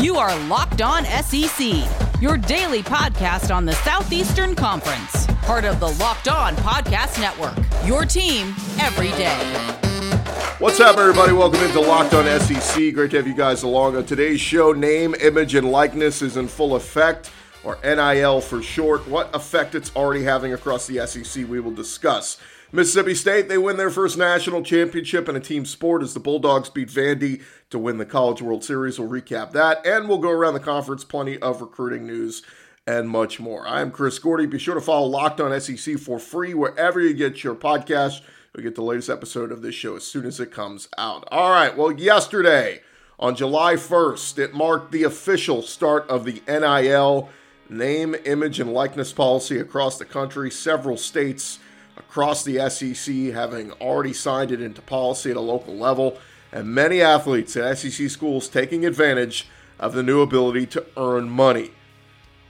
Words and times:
You 0.00 0.16
are 0.16 0.34
Locked 0.46 0.80
On 0.80 1.04
SEC, 1.04 1.74
your 2.22 2.38
daily 2.38 2.82
podcast 2.82 3.54
on 3.54 3.66
the 3.66 3.72
Southeastern 3.72 4.54
Conference, 4.54 5.26
part 5.42 5.66
of 5.66 5.78
the 5.78 5.88
Locked 5.88 6.26
On 6.26 6.56
Podcast 6.56 7.20
Network. 7.20 7.54
Your 7.86 8.06
team 8.06 8.54
every 8.80 9.10
day. 9.10 9.36
What's 10.58 10.80
up, 10.80 10.96
everybody? 10.96 11.34
Welcome 11.34 11.60
into 11.60 11.80
Locked 11.80 12.14
On 12.14 12.24
SEC. 12.40 12.94
Great 12.94 13.10
to 13.10 13.18
have 13.18 13.26
you 13.26 13.34
guys 13.34 13.62
along 13.62 13.94
on 13.94 14.06
today's 14.06 14.40
show. 14.40 14.72
Name, 14.72 15.14
image, 15.20 15.54
and 15.54 15.70
likeness 15.70 16.22
is 16.22 16.38
in 16.38 16.48
full 16.48 16.76
effect, 16.76 17.30
or 17.62 17.78
NIL 17.84 18.40
for 18.40 18.62
short. 18.62 19.06
What 19.06 19.28
effect 19.36 19.74
it's 19.74 19.94
already 19.94 20.24
having 20.24 20.54
across 20.54 20.86
the 20.86 21.06
SEC, 21.06 21.46
we 21.46 21.60
will 21.60 21.74
discuss. 21.74 22.38
Mississippi 22.72 23.16
State, 23.16 23.48
they 23.48 23.58
win 23.58 23.78
their 23.78 23.90
first 23.90 24.16
national 24.16 24.62
championship 24.62 25.28
in 25.28 25.34
a 25.34 25.40
team 25.40 25.64
sport 25.64 26.02
as 26.02 26.14
the 26.14 26.20
Bulldogs 26.20 26.70
beat 26.70 26.88
Vandy 26.88 27.42
to 27.70 27.80
win 27.80 27.98
the 27.98 28.06
College 28.06 28.40
World 28.40 28.62
Series. 28.62 28.96
We'll 28.96 29.08
recap 29.08 29.50
that, 29.52 29.84
and 29.84 30.08
we'll 30.08 30.18
go 30.18 30.30
around 30.30 30.54
the 30.54 30.60
conference, 30.60 31.02
plenty 31.02 31.36
of 31.38 31.60
recruiting 31.60 32.06
news 32.06 32.44
and 32.86 33.10
much 33.10 33.40
more. 33.40 33.66
I 33.66 33.80
am 33.80 33.90
Chris 33.90 34.20
Gordy. 34.20 34.46
Be 34.46 34.60
sure 34.60 34.76
to 34.76 34.80
follow 34.80 35.08
Locked 35.08 35.40
On 35.40 35.60
SEC 35.60 35.98
for 35.98 36.20
free 36.20 36.54
wherever 36.54 37.00
you 37.00 37.12
get 37.12 37.42
your 37.42 37.56
podcast. 37.56 38.20
You'll 38.54 38.62
get 38.62 38.76
the 38.76 38.82
latest 38.82 39.10
episode 39.10 39.50
of 39.50 39.62
this 39.62 39.74
show 39.74 39.96
as 39.96 40.04
soon 40.04 40.24
as 40.24 40.38
it 40.38 40.52
comes 40.52 40.88
out. 40.96 41.26
All 41.32 41.50
right, 41.50 41.76
well, 41.76 41.90
yesterday 41.90 42.82
on 43.18 43.34
July 43.34 43.74
1st, 43.74 44.38
it 44.38 44.54
marked 44.54 44.92
the 44.92 45.02
official 45.02 45.62
start 45.62 46.08
of 46.08 46.24
the 46.24 46.40
NIL 46.46 47.30
name, 47.68 48.14
image, 48.24 48.60
and 48.60 48.72
likeness 48.72 49.12
policy 49.12 49.58
across 49.58 49.98
the 49.98 50.04
country. 50.04 50.52
Several 50.52 50.96
states 50.96 51.58
across 52.00 52.42
the 52.42 52.68
SEC 52.70 53.14
having 53.34 53.70
already 53.72 54.12
signed 54.12 54.50
it 54.50 54.60
into 54.60 54.80
policy 54.80 55.30
at 55.30 55.36
a 55.36 55.40
local 55.40 55.76
level, 55.76 56.18
and 56.50 56.66
many 56.66 57.00
athletes 57.00 57.56
at 57.56 57.78
SEC 57.78 58.10
schools 58.10 58.48
taking 58.48 58.84
advantage 58.84 59.46
of 59.78 59.92
the 59.92 60.02
new 60.02 60.20
ability 60.20 60.66
to 60.66 60.84
earn 60.96 61.28
money. 61.28 61.70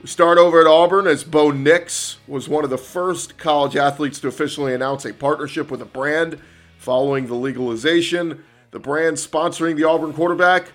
We 0.01 0.07
start 0.07 0.37
over 0.37 0.59
at 0.59 0.67
Auburn 0.67 1.05
as 1.05 1.23
Bo 1.23 1.51
Nix 1.51 2.17
was 2.27 2.49
one 2.49 2.63
of 2.63 2.69
the 2.69 2.77
first 2.77 3.37
college 3.37 3.75
athletes 3.75 4.19
to 4.21 4.29
officially 4.29 4.73
announce 4.73 5.05
a 5.05 5.13
partnership 5.13 5.69
with 5.69 5.81
a 5.81 5.85
brand 5.85 6.39
following 6.77 7.27
the 7.27 7.35
legalization. 7.35 8.43
The 8.71 8.79
brand 8.79 9.17
sponsoring 9.17 9.75
the 9.75 9.83
Auburn 9.83 10.13
quarterback, 10.13 10.71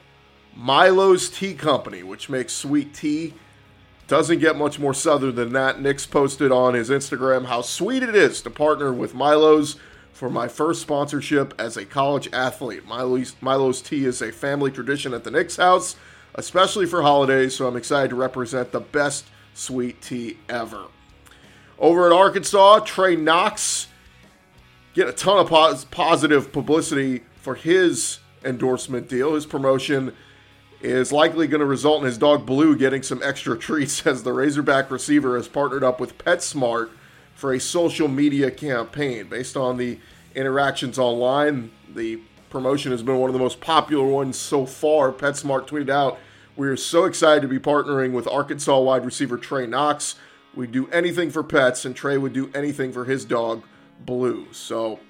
Milo's 0.55 1.29
Tea 1.29 1.55
Company, 1.55 2.03
which 2.03 2.29
makes 2.29 2.53
sweet 2.53 2.95
tea 2.95 3.35
doesn't 4.09 4.39
get 4.39 4.57
much 4.57 4.79
more 4.79 4.95
southern 4.95 5.35
than 5.35 5.53
that. 5.53 5.81
Nix 5.81 6.07
posted 6.07 6.53
on 6.53 6.75
his 6.75 6.91
Instagram 6.91 7.47
how 7.47 7.63
sweet 7.63 8.03
it 8.03 8.15
is 8.15 8.41
to 8.43 8.51
partner 8.51 8.93
with 8.93 9.15
Milo's 9.15 9.77
for 10.13 10.31
my 10.31 10.49
first 10.49 10.81
sponsorship 10.81 11.53
as 11.59 11.77
a 11.77 11.85
college 11.85 12.29
athlete. 12.33 12.87
Milo's, 12.87 13.37
Milo's 13.41 13.83
tea 13.83 14.05
is 14.05 14.23
a 14.23 14.33
family 14.33 14.71
tradition 14.71 15.13
at 15.13 15.25
the 15.25 15.31
Nix 15.31 15.57
house, 15.57 15.97
especially 16.37 16.87
for 16.87 17.03
holidays, 17.03 17.57
so 17.57 17.67
I'm 17.67 17.77
excited 17.77 18.11
to 18.11 18.17
represent 18.17 18.73
the 18.73 18.81
best 18.81 19.27
sweet 19.55 20.01
tea 20.01 20.39
ever. 20.49 20.85
Over 21.79 22.07
at 22.07 22.13
Arkansas, 22.13 22.81
Trey 22.81 23.17
Knox 23.17 23.89
get 24.95 25.09
a 25.09 25.13
ton 25.13 25.39
of 25.39 25.49
pos- 25.49 25.85
positive 25.85 26.53
publicity 26.53 27.23
for 27.43 27.55
his 27.55 28.21
endorsement 28.45 29.09
deal, 29.09 29.35
his 29.35 29.45
promotion 29.45 30.15
is 30.87 31.11
likely 31.11 31.47
going 31.47 31.61
to 31.61 31.67
result 31.67 32.01
in 32.01 32.07
his 32.07 32.17
dog 32.17 32.47
Blue 32.47 32.77
getting 32.77 33.03
some 33.03 33.21
extra 33.23 33.59
treats 33.59 34.07
as 34.07 34.23
the 34.23 34.33
Razorback 34.33 34.91
receiver 34.91 35.37
has 35.37 35.49
partnered 35.49 35.83
up 35.83 36.01
with 36.01 36.17
PetSmart 36.19 36.91
for 37.35 37.53
a 37.53 37.61
social 37.61 38.09
media 38.09 38.51
campaign. 38.51 39.29
Based 39.29 39.57
on 39.57 39.77
the 39.77 39.99
interactions 40.35 40.99
online, 40.99 41.73
the 41.93 42.21
promotion 42.51 42.93
has 42.93 43.03
been 43.03 43.19
one 43.19 43.29
of 43.29 43.35
the 43.35 43.41
most 43.41 43.61
popular 43.61 44.07
ones 44.07 44.39
so 44.39 44.65
far. 44.65 45.13
PetSmart 45.13 45.67
tweeted 45.67 45.91
out, 45.91 46.19
We 46.57 46.69
are 46.69 46.77
so 46.77 47.05
excited 47.05 47.43
to 47.43 47.49
be 47.49 47.59
partnering 47.59 48.13
with 48.13 48.29
Arkansas 48.29 48.79
wide 48.81 49.05
receiver 49.05 49.37
Trey 49.37 49.67
Knox. 49.67 50.15
We'd 50.55 50.73
do 50.73 50.89
anything 50.89 51.31
for 51.31 51.43
pets, 51.43 51.85
and 51.85 51.95
Trey 51.95 52.17
would 52.17 52.33
do 52.33 52.51
anything 52.55 52.93
for 52.93 53.05
his 53.05 53.25
dog, 53.25 53.63
Blue. 54.01 54.47
So, 54.53 55.01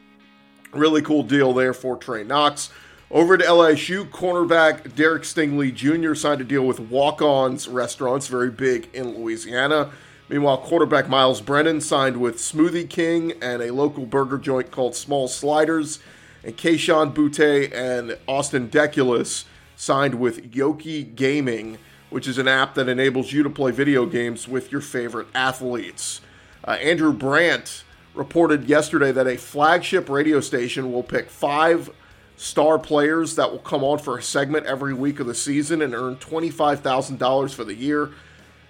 really 0.73 1.03
cool 1.03 1.23
deal 1.23 1.53
there 1.53 1.73
for 1.73 1.97
Trey 1.97 2.25
Knox. 2.25 2.71
Over 3.09 3.35
at 3.35 3.41
LSU, 3.41 4.05
cornerback 4.11 4.97
Derek 4.97 5.23
Stingley 5.23 5.73
Jr. 5.73 6.15
signed 6.15 6.41
a 6.41 6.45
deal 6.45 6.67
with 6.67 6.81
Walk 6.81 7.23
Ons 7.23 7.69
Restaurants, 7.69 8.27
very 8.27 8.51
big 8.51 8.89
in 8.93 9.17
Louisiana. 9.17 9.93
Meanwhile, 10.29 10.59
quarterback 10.59 11.09
Miles 11.09 11.41
Brennan 11.41 11.81
signed 11.81 12.17
with 12.17 12.39
Smoothie 12.39 12.91
King 12.91 13.35
and 13.41 13.63
a 13.63 13.73
local 13.73 14.07
burger 14.07 14.39
joint 14.39 14.73
called 14.73 14.97
Small 14.97 15.29
Sliders. 15.29 16.01
And 16.43 16.57
Kayshon 16.57 17.15
Boutte 17.15 17.73
and 17.73 18.19
Austin 18.27 18.69
Deculus 18.69 19.45
signed 19.77 20.17
with 20.17 20.53
Yoki 20.53 21.15
Gaming, 21.15 21.79
which 22.11 22.27
is 22.27 22.39
an 22.39 22.49
app 22.49 22.75
that 22.75 22.89
enables 22.89 23.31
you 23.31 23.45
to 23.45 23.51
play 23.51 23.71
video 23.71 24.05
games 24.07 24.49
with 24.49 24.73
your 24.73 24.81
favorite 24.81 25.29
athletes. 25.33 26.23
Uh, 26.67 26.73
Andrew 26.73 27.13
Brandt 27.13 27.85
reported 28.15 28.65
yesterday 28.65 29.13
that 29.13 29.29
a 29.29 29.37
flagship 29.37 30.09
radio 30.09 30.41
station 30.41 30.93
will 30.93 31.05
pick 31.05 31.31
five 31.31 31.89
star 32.37 32.79
players 32.79 33.35
that 33.37 33.51
will 33.51 33.59
come 33.59 33.83
on 33.83 33.99
for 33.99 34.19
a 34.19 34.23
segment 34.23 34.67
every 34.67 34.95
week 34.95 35.21
of 35.21 35.27
the 35.27 35.35
season 35.35 35.81
and 35.83 35.95
earn 35.95 36.17
$25,000 36.17 37.55
for 37.55 37.65
the 37.65 37.75
year. 37.75 38.13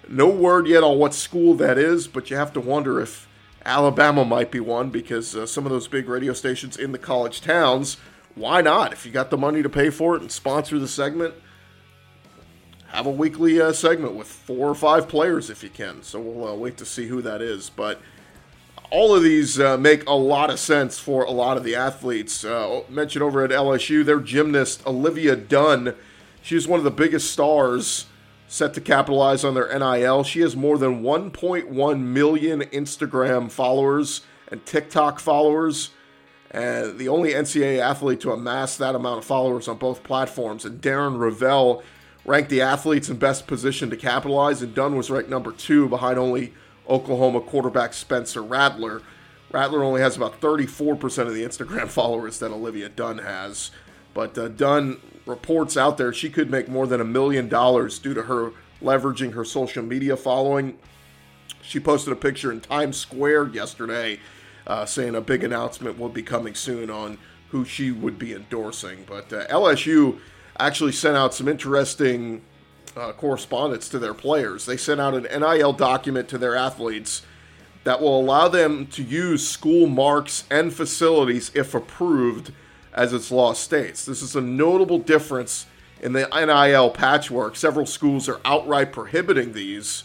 No 0.09 0.29
word 0.29 0.69
yet 0.69 0.85
on 0.85 0.99
what 0.99 1.15
school 1.15 1.55
that 1.55 1.77
is, 1.77 2.07
but 2.07 2.31
you 2.31 2.37
have 2.37 2.53
to 2.53 2.61
wonder 2.61 3.01
if 3.01 3.29
Alabama 3.65 4.25
might 4.25 4.53
be 4.53 4.61
one 4.61 4.91
because 4.91 5.35
uh, 5.35 5.45
some 5.47 5.67
of 5.67 5.73
those 5.73 5.89
big 5.89 6.09
radio 6.09 6.33
stations 6.33 6.77
in 6.77 6.93
the 6.93 6.99
college 6.99 7.41
towns, 7.41 7.97
why 8.37 8.61
not? 8.61 8.93
If 8.93 9.05
you 9.05 9.11
got 9.11 9.31
the 9.31 9.37
money 9.37 9.63
to 9.63 9.69
pay 9.69 9.91
for 9.91 10.15
it 10.15 10.23
and 10.23 10.31
sponsor 10.31 10.79
the 10.79 10.87
segment, 10.87 11.35
have 12.89 13.07
a 13.07 13.11
weekly 13.11 13.61
uh, 13.61 13.73
segment 13.73 14.15
with 14.15 14.29
four 14.29 14.69
or 14.69 14.75
five 14.77 15.09
players 15.09 15.51
if 15.51 15.65
you 15.65 15.71
can. 15.71 16.05
So 16.05 16.21
we'll 16.21 16.53
uh, 16.53 16.55
wait 16.55 16.77
to 16.77 16.85
see 16.85 17.09
who 17.09 17.21
that 17.23 17.43
is. 17.43 17.69
But 17.69 18.01
all 18.91 19.15
of 19.15 19.23
these 19.23 19.59
uh, 19.59 19.77
make 19.77 20.09
a 20.09 20.15
lot 20.15 20.51
of 20.51 20.59
sense 20.59 20.99
for 20.99 21.25
a 21.25 21.31
lot 21.31 21.57
of 21.57 21.65
the 21.65 21.75
athletes. 21.75 22.45
Uh, 22.45 22.83
mentioned 22.89 23.23
over 23.23 23.45
at 23.45 23.51
LSU, 23.51 24.05
their 24.05 24.21
gymnast 24.21 24.87
Olivia 24.87 25.37
Dunne, 25.37 25.95
she's 26.43 26.69
one 26.69 26.79
of 26.79 26.85
the 26.85 26.91
biggest 26.91 27.31
stars 27.31 28.07
set 28.49 28.75
to 28.75 28.81
capitalize 28.81 29.45
on 29.45 29.55
their 29.55 29.77
NIL. 29.77 30.23
She 30.25 30.41
has 30.41 30.55
more 30.55 30.79
than 30.79 31.03
1.1 31.03 32.01
million 32.01 32.61
Instagram 32.63 33.51
followers 33.51 34.23
and 34.49 34.65
TikTok 34.65 35.19
followers. 35.19 35.91
And 36.51 36.99
the 36.99 37.09
only 37.09 37.33
NCAA 37.33 37.81
athlete 37.81 38.21
to 38.21 38.33
amass 38.33 38.77
that 38.77 38.95
amount 38.95 39.19
of 39.19 39.25
followers 39.25 39.67
on 39.67 39.79
both 39.79 40.05
platforms. 40.05 40.65
And 40.65 40.81
Darren 40.81 41.19
Rovell 41.19 41.83
ranked 42.25 42.51
the 42.51 42.61
athletes 42.61 43.09
in 43.09 43.17
best 43.17 43.47
position 43.47 43.91
to 43.91 43.97
capitalize, 43.97 44.63
and 44.63 44.75
Dunne 44.75 44.97
was 44.97 45.11
ranked 45.11 45.31
number 45.31 45.53
two 45.53 45.89
behind 45.89 46.19
only 46.19 46.53
Oklahoma 46.89 47.41
quarterback 47.41 47.95
Spencer 47.95 48.43
Rattler. 48.43 49.03
Rattler 49.53 49.83
only 49.85 50.01
has 50.01 50.17
about 50.17 50.41
34% 50.41 51.27
of 51.27 51.35
the 51.35 51.43
Instagram 51.43 51.89
followers 51.89 52.39
that 52.39 52.51
Olivia 52.51 52.89
Dunne 52.89 53.19
has. 53.19 53.71
But 54.15 54.37
uh, 54.39 54.49
Dunne 54.49 54.99
reports 55.27 55.77
out 55.77 55.99
there 55.99 56.13
she 56.13 56.31
could 56.31 56.51
make 56.51 56.69
more 56.69 56.87
than 56.87 57.01
a 57.01 57.05
million 57.05 57.49
dollars 57.49 57.99
due 57.99 58.15
to 58.15 58.23
her 58.23 58.53
leveraging 58.83 59.33
her 59.33 59.45
social 59.45 59.83
media 59.83 60.17
following. 60.17 60.79
She 61.63 61.81
posted 61.81 62.13
a 62.13 62.17
picture 62.17 62.53
in 62.53 62.61
Times 62.61 62.97
Square 62.97 63.49
yesterday 63.49 64.21
uh, 64.67 64.85
saying 64.85 65.15
a 65.15 65.21
big 65.21 65.45
announcement 65.45 65.99
will 65.99 66.09
be 66.09 66.23
coming 66.23 66.55
soon 66.55 66.91
on 66.91 67.19
who 67.51 67.65
she 67.65 67.91
would 67.91 68.19
be 68.19 68.35
endorsing. 68.35 69.05
But 69.07 69.33
uh, 69.33 69.47
LSU 69.47 70.19
actually 70.59 70.93
sent 70.93 71.17
out 71.17 71.35
some 71.35 71.49
interesting 71.49 72.43
uh, 72.97 73.13
correspondence 73.13 73.89
to 73.91 73.99
their 73.99 74.15
players. 74.15 74.67
They 74.67 74.77
sent 74.77 75.01
out 75.01 75.15
an 75.15 75.27
NIL 75.41 75.73
document 75.73 76.29
to 76.31 76.39
their 76.39 76.57
athletes 76.57 77.23
that 77.85 78.01
will 78.01 78.19
allow 78.21 78.49
them 78.49 78.87
to 78.89 79.03
use 79.03 79.47
school 79.47 79.87
marks 79.87 80.45
and 80.51 80.73
facilities 80.73 81.51
if 81.55 81.75
approved, 81.75 82.53
as 82.93 83.13
its 83.13 83.31
law 83.31 83.53
states. 83.53 84.05
This 84.05 84.23
is 84.23 84.35
a 84.35 84.41
notable 84.41 84.99
difference 84.99 85.67
in 86.01 86.13
the 86.13 86.27
NIL 86.35 86.91
patchwork. 86.91 87.55
Several 87.55 87.87
schools 87.87 88.29
are 88.29 88.41
outright 88.45 88.93
prohibiting 88.93 89.53
these, 89.53 90.05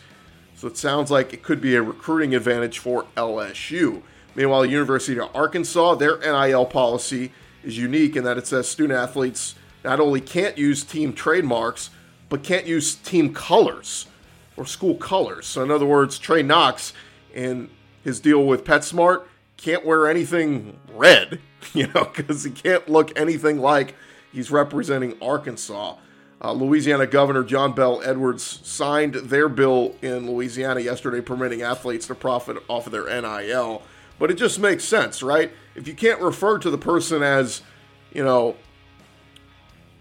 so 0.55 0.67
it 0.67 0.77
sounds 0.77 1.09
like 1.09 1.33
it 1.33 1.41
could 1.41 1.61
be 1.61 1.75
a 1.75 1.81
recruiting 1.81 2.35
advantage 2.35 2.77
for 2.79 3.05
LSU. 3.15 4.03
Meanwhile, 4.35 4.65
University 4.65 5.19
of 5.19 5.35
Arkansas, 5.35 5.95
their 5.95 6.19
NIL 6.19 6.65
policy 6.65 7.31
is 7.63 7.77
unique 7.77 8.15
in 8.15 8.23
that 8.25 8.37
it 8.37 8.47
says 8.47 8.69
student 8.69 8.99
athletes 8.99 9.55
not 9.83 9.99
only 9.99 10.21
can't 10.21 10.57
use 10.57 10.83
team 10.83 11.13
trademarks, 11.13 11.89
but 12.31 12.43
can't 12.43 12.65
use 12.65 12.95
team 12.95 13.33
colors 13.33 14.07
or 14.55 14.65
school 14.65 14.95
colors. 14.95 15.45
So, 15.45 15.63
in 15.63 15.69
other 15.69 15.85
words, 15.85 16.17
Trey 16.17 16.41
Knox 16.41 16.93
in 17.35 17.69
his 18.05 18.21
deal 18.21 18.45
with 18.45 18.63
PetSmart 18.63 19.25
can't 19.57 19.85
wear 19.85 20.09
anything 20.09 20.79
red, 20.93 21.41
you 21.73 21.87
know, 21.87 22.05
because 22.05 22.45
he 22.45 22.51
can't 22.51 22.87
look 22.87 23.11
anything 23.19 23.59
like 23.59 23.95
he's 24.31 24.49
representing 24.49 25.21
Arkansas. 25.21 25.97
Uh, 26.41 26.53
Louisiana 26.53 27.05
Governor 27.05 27.43
John 27.43 27.73
Bel 27.73 28.01
Edwards 28.01 28.61
signed 28.63 29.15
their 29.15 29.49
bill 29.49 29.95
in 30.01 30.25
Louisiana 30.25 30.79
yesterday, 30.79 31.19
permitting 31.19 31.61
athletes 31.61 32.07
to 32.07 32.15
profit 32.15 32.57
off 32.69 32.85
of 32.85 32.93
their 32.93 33.07
NIL. 33.07 33.81
But 34.17 34.31
it 34.31 34.35
just 34.35 34.57
makes 34.57 34.85
sense, 34.85 35.21
right? 35.21 35.51
If 35.75 35.85
you 35.85 35.95
can't 35.95 36.21
refer 36.21 36.59
to 36.59 36.69
the 36.69 36.77
person 36.77 37.23
as, 37.23 37.61
you 38.13 38.23
know, 38.23 38.55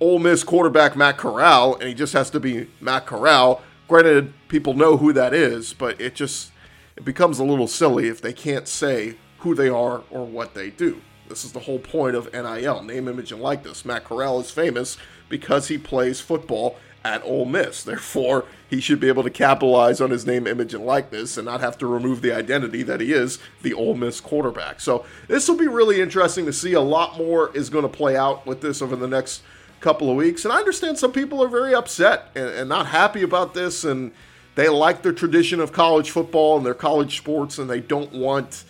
Ole 0.01 0.19
Miss 0.19 0.43
quarterback 0.43 0.97
Matt 0.97 1.19
Corral, 1.19 1.75
and 1.75 1.89
he 1.89 1.95
just 1.95 2.15
has 2.15 2.31
to 2.31 2.41
be 2.41 2.69
Matt 2.81 3.07
Corral. 3.07 3.61
Granted, 3.87 4.33
people 4.49 4.73
know 4.73 4.97
who 4.97 5.13
that 5.13 5.35
is, 5.35 5.75
but 5.75 6.01
it 6.01 6.15
just 6.15 6.53
it 6.97 7.05
becomes 7.05 7.39
a 7.39 7.45
little 7.45 7.69
silly 7.69 8.09
if 8.09 8.21
they 8.21 8.33
can't 8.33 8.67
say 8.67 9.17
who 9.39 9.55
they 9.55 9.69
are 9.69 10.03
or 10.11 10.27
what 10.27 10.55
they 10.55 10.71
do. 10.71 11.01
This 11.29 11.45
is 11.45 11.53
the 11.53 11.61
whole 11.61 11.79
point 11.79 12.17
of 12.17 12.33
NIL, 12.33 12.83
name, 12.83 13.09
image, 13.09 13.31
and 13.31 13.41
likeness. 13.41 13.85
Matt 13.85 14.05
Corral 14.05 14.41
is 14.41 14.51
famous 14.51 14.97
because 15.29 15.69
he 15.69 15.79
plays 15.79 16.21
football 16.21 16.77
at 17.05 17.23
Ole 17.25 17.45
Miss. 17.45 17.83
Therefore, 17.85 18.47
he 18.69 18.81
should 18.81 19.01
be 19.01 19.09
able 19.09 19.23
to 19.23 19.31
capitalize 19.31 20.01
on 20.01 20.11
his 20.11 20.27
name, 20.27 20.47
image, 20.47 20.75
and 20.75 20.85
likeness 20.85 21.37
and 21.37 21.45
not 21.45 21.61
have 21.61 21.79
to 21.79 21.87
remove 21.87 22.23
the 22.23 22.33
identity 22.33 22.83
that 22.83 23.01
he 23.01 23.13
is 23.13 23.39
the 23.63 23.75
Ole 23.75 23.95
Miss 23.95 24.21
quarterback. 24.21 24.81
So 24.81 25.05
this 25.29 25.49
will 25.49 25.57
be 25.57 25.69
really 25.69 26.01
interesting 26.01 26.47
to 26.47 26.53
see. 26.53 26.73
A 26.73 26.81
lot 26.81 27.17
more 27.17 27.55
is 27.57 27.71
going 27.71 27.83
to 27.83 27.89
play 27.89 28.17
out 28.17 28.47
with 28.47 28.61
this 28.61 28.83
over 28.83 28.97
the 28.97 29.09
next 29.09 29.43
couple 29.81 30.11
of 30.11 30.17
weeks. 30.17 30.45
And 30.45 30.53
I 30.53 30.59
understand 30.59 30.99
some 30.99 31.13
people 31.13 31.43
are 31.43 31.49
very 31.49 31.75
upset 31.75 32.31
and, 32.35 32.49
and 32.49 32.69
not 32.69 32.87
happy 32.87 33.23
about 33.23 33.55
this 33.55 33.85
and 33.85 34.13
they 34.55 34.69
like 34.69 35.03
the 35.03 35.13
tradition 35.13 35.61
of 35.61 35.73
college 35.73 36.11
football 36.11 36.57
and 36.57 36.67
their 36.67 36.75
college 36.75 37.17
sports 37.17 37.59
and 37.59 37.69
they 37.71 37.81
don't 37.81 38.13
want 38.13 38.65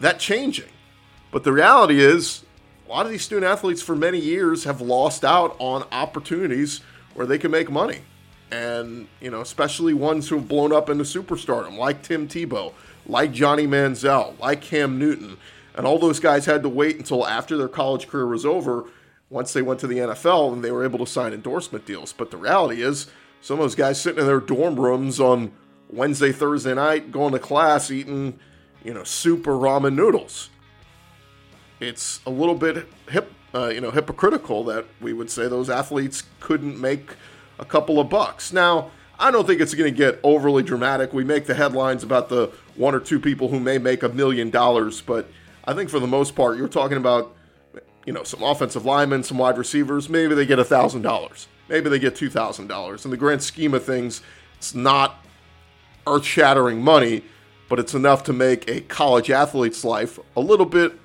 that 0.00 0.18
changing. 0.18 0.68
But 1.30 1.44
the 1.44 1.52
reality 1.52 2.00
is, 2.00 2.44
a 2.86 2.90
lot 2.90 3.04
of 3.04 3.12
these 3.12 3.22
student 3.22 3.50
athletes 3.50 3.82
for 3.82 3.94
many 3.94 4.18
years 4.18 4.64
have 4.64 4.80
lost 4.80 5.24
out 5.24 5.54
on 5.58 5.84
opportunities 5.92 6.80
where 7.12 7.26
they 7.26 7.36
can 7.36 7.50
make 7.50 7.70
money. 7.70 7.98
And, 8.50 9.08
you 9.20 9.30
know, 9.30 9.42
especially 9.42 9.92
ones 9.92 10.28
who 10.28 10.36
have 10.36 10.48
blown 10.48 10.72
up 10.72 10.88
into 10.88 11.04
superstardom, 11.04 11.76
like 11.76 12.02
Tim 12.02 12.26
Tebow, 12.26 12.72
like 13.06 13.32
Johnny 13.32 13.66
Manziel, 13.66 14.38
like 14.38 14.62
Cam 14.62 14.98
Newton. 14.98 15.36
And 15.74 15.86
all 15.86 15.98
those 15.98 16.18
guys 16.18 16.46
had 16.46 16.62
to 16.62 16.68
wait 16.70 16.96
until 16.96 17.26
after 17.26 17.58
their 17.58 17.68
college 17.68 18.08
career 18.08 18.26
was 18.26 18.46
over, 18.46 18.86
once 19.30 19.52
they 19.52 19.62
went 19.62 19.80
to 19.80 19.86
the 19.86 19.98
NFL, 19.98 20.52
and 20.52 20.64
they 20.64 20.70
were 20.70 20.84
able 20.84 20.98
to 21.00 21.06
sign 21.06 21.32
endorsement 21.32 21.86
deals. 21.86 22.12
But 22.12 22.30
the 22.30 22.36
reality 22.36 22.82
is, 22.82 23.08
some 23.40 23.58
of 23.58 23.64
those 23.64 23.74
guys 23.74 24.00
sitting 24.00 24.20
in 24.20 24.26
their 24.26 24.40
dorm 24.40 24.78
rooms 24.78 25.20
on 25.20 25.52
Wednesday, 25.90 26.32
Thursday 26.32 26.74
night, 26.74 27.12
going 27.12 27.32
to 27.32 27.38
class, 27.38 27.90
eating, 27.90 28.38
you 28.84 28.94
know, 28.94 29.04
soup 29.04 29.46
or 29.46 29.52
ramen 29.52 29.94
noodles. 29.94 30.50
It's 31.80 32.20
a 32.26 32.30
little 32.30 32.56
bit 32.56 32.88
hip 33.08 33.32
uh, 33.54 33.68
you 33.68 33.80
know, 33.80 33.90
hypocritical 33.90 34.64
that 34.64 34.86
we 35.00 35.12
would 35.12 35.30
say 35.30 35.48
those 35.48 35.70
athletes 35.70 36.24
couldn't 36.40 36.78
make 36.78 37.14
a 37.58 37.64
couple 37.64 37.98
of 37.98 38.08
bucks. 38.08 38.52
Now, 38.52 38.90
I 39.18 39.30
don't 39.30 39.46
think 39.46 39.60
it's 39.60 39.74
going 39.74 39.92
to 39.92 39.96
get 39.96 40.20
overly 40.22 40.62
dramatic. 40.62 41.12
We 41.12 41.24
make 41.24 41.46
the 41.46 41.54
headlines 41.54 42.04
about 42.04 42.28
the 42.28 42.52
one 42.76 42.94
or 42.94 43.00
two 43.00 43.18
people 43.18 43.48
who 43.48 43.58
may 43.58 43.78
make 43.78 44.02
a 44.02 44.08
million 44.08 44.50
dollars, 44.50 45.00
but 45.00 45.28
I 45.64 45.74
think 45.74 45.90
for 45.90 45.98
the 45.98 46.06
most 46.06 46.36
part, 46.36 46.56
you're 46.56 46.68
talking 46.68 46.98
about, 46.98 47.34
you 48.08 48.14
know, 48.14 48.22
some 48.22 48.42
offensive 48.42 48.86
linemen, 48.86 49.22
some 49.22 49.36
wide 49.36 49.58
receivers. 49.58 50.08
Maybe 50.08 50.34
they 50.34 50.46
get 50.46 50.58
a 50.58 50.64
thousand 50.64 51.02
dollars. 51.02 51.46
Maybe 51.68 51.90
they 51.90 51.98
get 51.98 52.16
two 52.16 52.30
thousand 52.30 52.66
dollars. 52.66 53.04
In 53.04 53.10
the 53.10 53.18
grand 53.18 53.42
scheme 53.42 53.74
of 53.74 53.84
things, 53.84 54.22
it's 54.56 54.74
not 54.74 55.22
earth-shattering 56.06 56.80
money, 56.80 57.22
but 57.68 57.78
it's 57.78 57.92
enough 57.92 58.24
to 58.24 58.32
make 58.32 58.66
a 58.66 58.80
college 58.80 59.30
athlete's 59.30 59.84
life 59.84 60.18
a 60.34 60.40
little 60.40 60.64
bit 60.64 60.98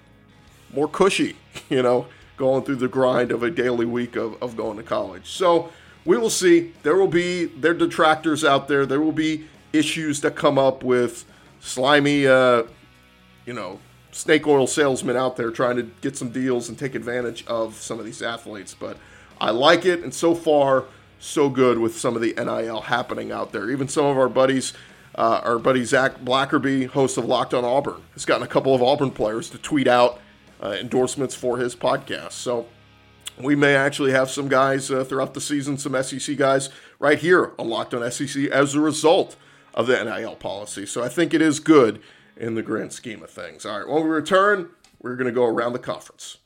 more 0.74 0.88
cushy. 0.88 1.36
You 1.70 1.84
know, 1.84 2.08
going 2.38 2.64
through 2.64 2.78
the 2.78 2.88
grind 2.88 3.32
of 3.32 3.44
a 3.44 3.52
daily 3.52 3.86
week 3.86 4.16
of, 4.16 4.42
of 4.42 4.56
going 4.56 4.78
to 4.78 4.84
college. 4.84 5.30
So 5.30 5.72
we 6.06 6.18
will 6.18 6.30
see. 6.30 6.74
There 6.84 6.96
will 6.96 7.08
be 7.08 7.46
there 7.46 7.74
detractors 7.74 8.46
out 8.46 8.70
there. 8.70 8.86
There 8.86 9.02
will 9.02 9.12
be 9.12 9.46
issues 9.74 10.22
that 10.22 10.36
come 10.36 10.58
up 10.58 10.84
with 10.84 11.26
slimy, 11.60 12.28
uh, 12.28 12.64
you 13.46 13.54
know, 13.54 13.80
snake 14.14 14.48
oil 14.48 14.68
salesmen 14.68 15.18
out 15.18 15.36
there 15.36 15.52
trying 15.52 15.76
to 15.76 15.84
get 16.02 16.16
some 16.16 16.30
deals 16.30 16.70
and 16.70 16.78
take 16.78 16.96
advantage 16.96 17.46
of 17.48 17.76
some 17.76 18.00
of 18.00 18.06
these 18.06 18.22
athletes. 18.22 18.74
But 18.74 18.98
I 19.42 19.50
like 19.50 19.86
it, 19.86 20.04
and 20.04 20.14
so 20.14 20.34
far, 20.34 20.86
so 21.20 21.50
good 21.50 21.80
with 21.80 21.98
some 21.98 22.16
of 22.16 22.22
the 22.22 22.34
NIL 22.38 22.82
happening 22.82 23.32
out 23.32 23.52
there. 23.52 23.70
Even 23.70 23.88
some 23.88 24.06
of 24.06 24.18
our 24.18 24.30
buddies. 24.30 24.74
Uh, 25.16 25.40
our 25.44 25.60
buddy 25.60 25.86
Zach 25.86 26.22
Blackerby, 26.22 26.88
host 26.88 27.20
of 27.20 27.26
Locked 27.26 27.54
on 27.54 27.64
Auburn, 27.64 28.02
has 28.14 28.26
gotten 28.26 28.42
a 28.42 28.48
couple 28.48 28.74
of 28.74 28.82
Auburn 28.82 29.12
players 29.12 29.48
to 29.52 29.60
tweet 29.60 29.88
out 29.88 30.20
uh, 30.60 30.72
endorsements 30.72 31.36
for 31.36 31.60
his 31.60 31.76
podcast. 31.76 32.32
So 32.32 32.66
we 33.40 33.56
may 33.56 33.76
actually 33.76 34.12
have 34.12 34.32
some 34.32 34.48
guys 34.48 34.90
uh, 34.90 35.04
throughout 35.04 35.36
the 35.36 35.42
season, 35.42 35.78
some 35.78 36.02
SEC 36.02 36.36
guys 36.36 36.70
right 36.98 37.20
here 37.20 37.52
on 37.60 37.70
Locked 37.70 37.94
on 37.94 38.10
SEC 38.12 38.46
as 38.46 38.74
a 38.74 38.80
result 38.80 39.36
of 39.74 39.88
the 39.88 40.04
NIL 40.04 40.36
policy. 40.36 40.86
So 40.86 41.04
I 41.04 41.10
think 41.10 41.34
it 41.34 41.42
is 41.42 41.60
good 41.60 42.02
in 42.38 42.56
the 42.56 42.62
grand 42.62 42.94
scheme 42.94 43.24
of 43.24 43.30
things. 43.30 43.66
All 43.66 43.80
right, 43.80 43.88
when 43.88 44.04
we 44.04 44.10
return, 44.10 44.70
we're 45.02 45.16
going 45.16 45.28
to 45.28 45.34
go 45.34 45.46
around 45.46 45.74
the 45.74 45.80
conference. 45.80 46.38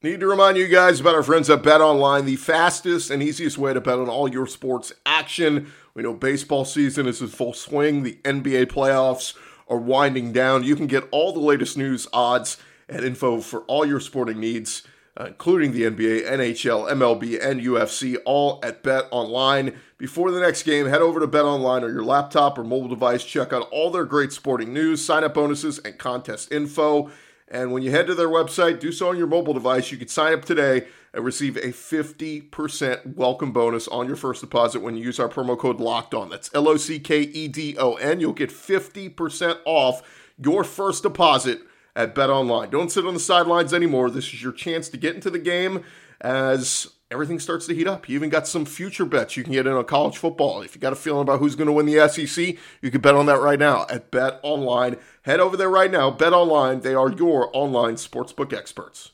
Need 0.00 0.20
to 0.20 0.28
remind 0.28 0.56
you 0.56 0.68
guys 0.68 1.00
about 1.00 1.16
our 1.16 1.24
friends 1.24 1.50
at 1.50 1.64
Bet 1.64 1.80
Online, 1.80 2.24
the 2.24 2.36
fastest 2.36 3.10
and 3.10 3.20
easiest 3.20 3.58
way 3.58 3.74
to 3.74 3.80
bet 3.80 3.98
on 3.98 4.08
all 4.08 4.28
your 4.28 4.46
sports 4.46 4.92
action. 5.04 5.72
We 5.92 6.04
know 6.04 6.14
baseball 6.14 6.64
season 6.64 7.08
is 7.08 7.20
in 7.20 7.26
full 7.26 7.52
swing, 7.52 8.04
the 8.04 8.20
NBA 8.22 8.66
playoffs 8.66 9.34
are 9.68 9.76
winding 9.76 10.32
down. 10.32 10.62
You 10.62 10.76
can 10.76 10.86
get 10.86 11.08
all 11.10 11.32
the 11.32 11.40
latest 11.40 11.76
news, 11.76 12.06
odds, 12.12 12.58
and 12.88 13.04
info 13.04 13.40
for 13.40 13.62
all 13.62 13.84
your 13.84 13.98
sporting 13.98 14.38
needs, 14.38 14.84
Uh, 15.18 15.24
including 15.24 15.72
the 15.72 15.82
NBA, 15.82 16.28
NHL, 16.28 16.88
MLB, 16.92 17.44
and 17.44 17.60
UFC, 17.60 18.16
all 18.24 18.60
at 18.62 18.84
Bet 18.84 19.06
Online. 19.10 19.76
Before 19.96 20.30
the 20.30 20.38
next 20.38 20.62
game, 20.62 20.86
head 20.86 21.00
over 21.00 21.18
to 21.18 21.26
Bet 21.26 21.44
Online 21.44 21.82
or 21.82 21.90
your 21.90 22.04
laptop 22.04 22.56
or 22.56 22.62
mobile 22.62 22.86
device. 22.86 23.24
Check 23.24 23.52
out 23.52 23.68
all 23.72 23.90
their 23.90 24.04
great 24.04 24.32
sporting 24.32 24.72
news, 24.72 25.04
sign 25.04 25.24
up 25.24 25.34
bonuses, 25.34 25.80
and 25.80 25.98
contest 25.98 26.52
info. 26.52 27.10
And 27.48 27.72
when 27.72 27.82
you 27.82 27.90
head 27.90 28.06
to 28.06 28.14
their 28.14 28.28
website, 28.28 28.78
do 28.78 28.92
so 28.92 29.08
on 29.08 29.18
your 29.18 29.26
mobile 29.26 29.54
device. 29.54 29.90
You 29.90 29.98
can 29.98 30.06
sign 30.06 30.34
up 30.34 30.44
today 30.44 30.86
and 31.12 31.24
receive 31.24 31.56
a 31.56 31.72
50% 31.72 33.16
welcome 33.16 33.50
bonus 33.50 33.88
on 33.88 34.06
your 34.06 34.14
first 34.14 34.40
deposit 34.40 34.82
when 34.82 34.96
you 34.96 35.02
use 35.02 35.18
our 35.18 35.28
promo 35.28 35.58
code 35.58 35.80
locked 35.80 36.14
on. 36.14 36.30
That's 36.30 36.48
L 36.54 36.68
O 36.68 36.76
C 36.76 37.00
K 37.00 37.22
E 37.22 37.48
D 37.48 37.76
O 37.76 37.94
N. 37.94 38.20
You'll 38.20 38.34
get 38.34 38.50
50% 38.50 39.58
off 39.64 40.00
your 40.38 40.62
first 40.62 41.02
deposit 41.02 41.62
at 41.96 42.14
Bet 42.14 42.30
Online. 42.30 42.70
Don't 42.70 42.90
sit 42.90 43.06
on 43.06 43.14
the 43.14 43.20
sidelines 43.20 43.74
anymore. 43.74 44.10
This 44.10 44.26
is 44.32 44.42
your 44.42 44.52
chance 44.52 44.88
to 44.90 44.96
get 44.96 45.14
into 45.14 45.30
the 45.30 45.38
game 45.38 45.84
as 46.20 46.88
everything 47.10 47.38
starts 47.38 47.66
to 47.66 47.74
heat 47.74 47.86
up. 47.86 48.08
You 48.08 48.14
even 48.16 48.30
got 48.30 48.46
some 48.46 48.64
future 48.64 49.04
bets 49.04 49.36
you 49.36 49.42
can 49.42 49.52
get 49.52 49.66
in 49.66 49.72
on 49.72 49.84
college 49.84 50.16
football. 50.16 50.62
If 50.62 50.74
you 50.74 50.80
got 50.80 50.92
a 50.92 50.96
feeling 50.96 51.22
about 51.22 51.40
who's 51.40 51.54
going 51.54 51.66
to 51.66 51.72
win 51.72 51.86
the 51.86 52.08
SEC, 52.08 52.56
you 52.82 52.90
can 52.90 53.00
bet 53.00 53.14
on 53.14 53.26
that 53.26 53.40
right 53.40 53.58
now 53.58 53.86
at 53.88 54.10
Bet 54.10 54.40
Online. 54.42 54.96
Head 55.22 55.40
over 55.40 55.56
there 55.56 55.70
right 55.70 55.90
now. 55.90 56.10
Bet 56.10 56.32
Online. 56.32 56.80
They 56.80 56.94
are 56.94 57.10
your 57.10 57.50
online 57.52 57.94
sportsbook 57.94 58.52
experts. 58.52 59.12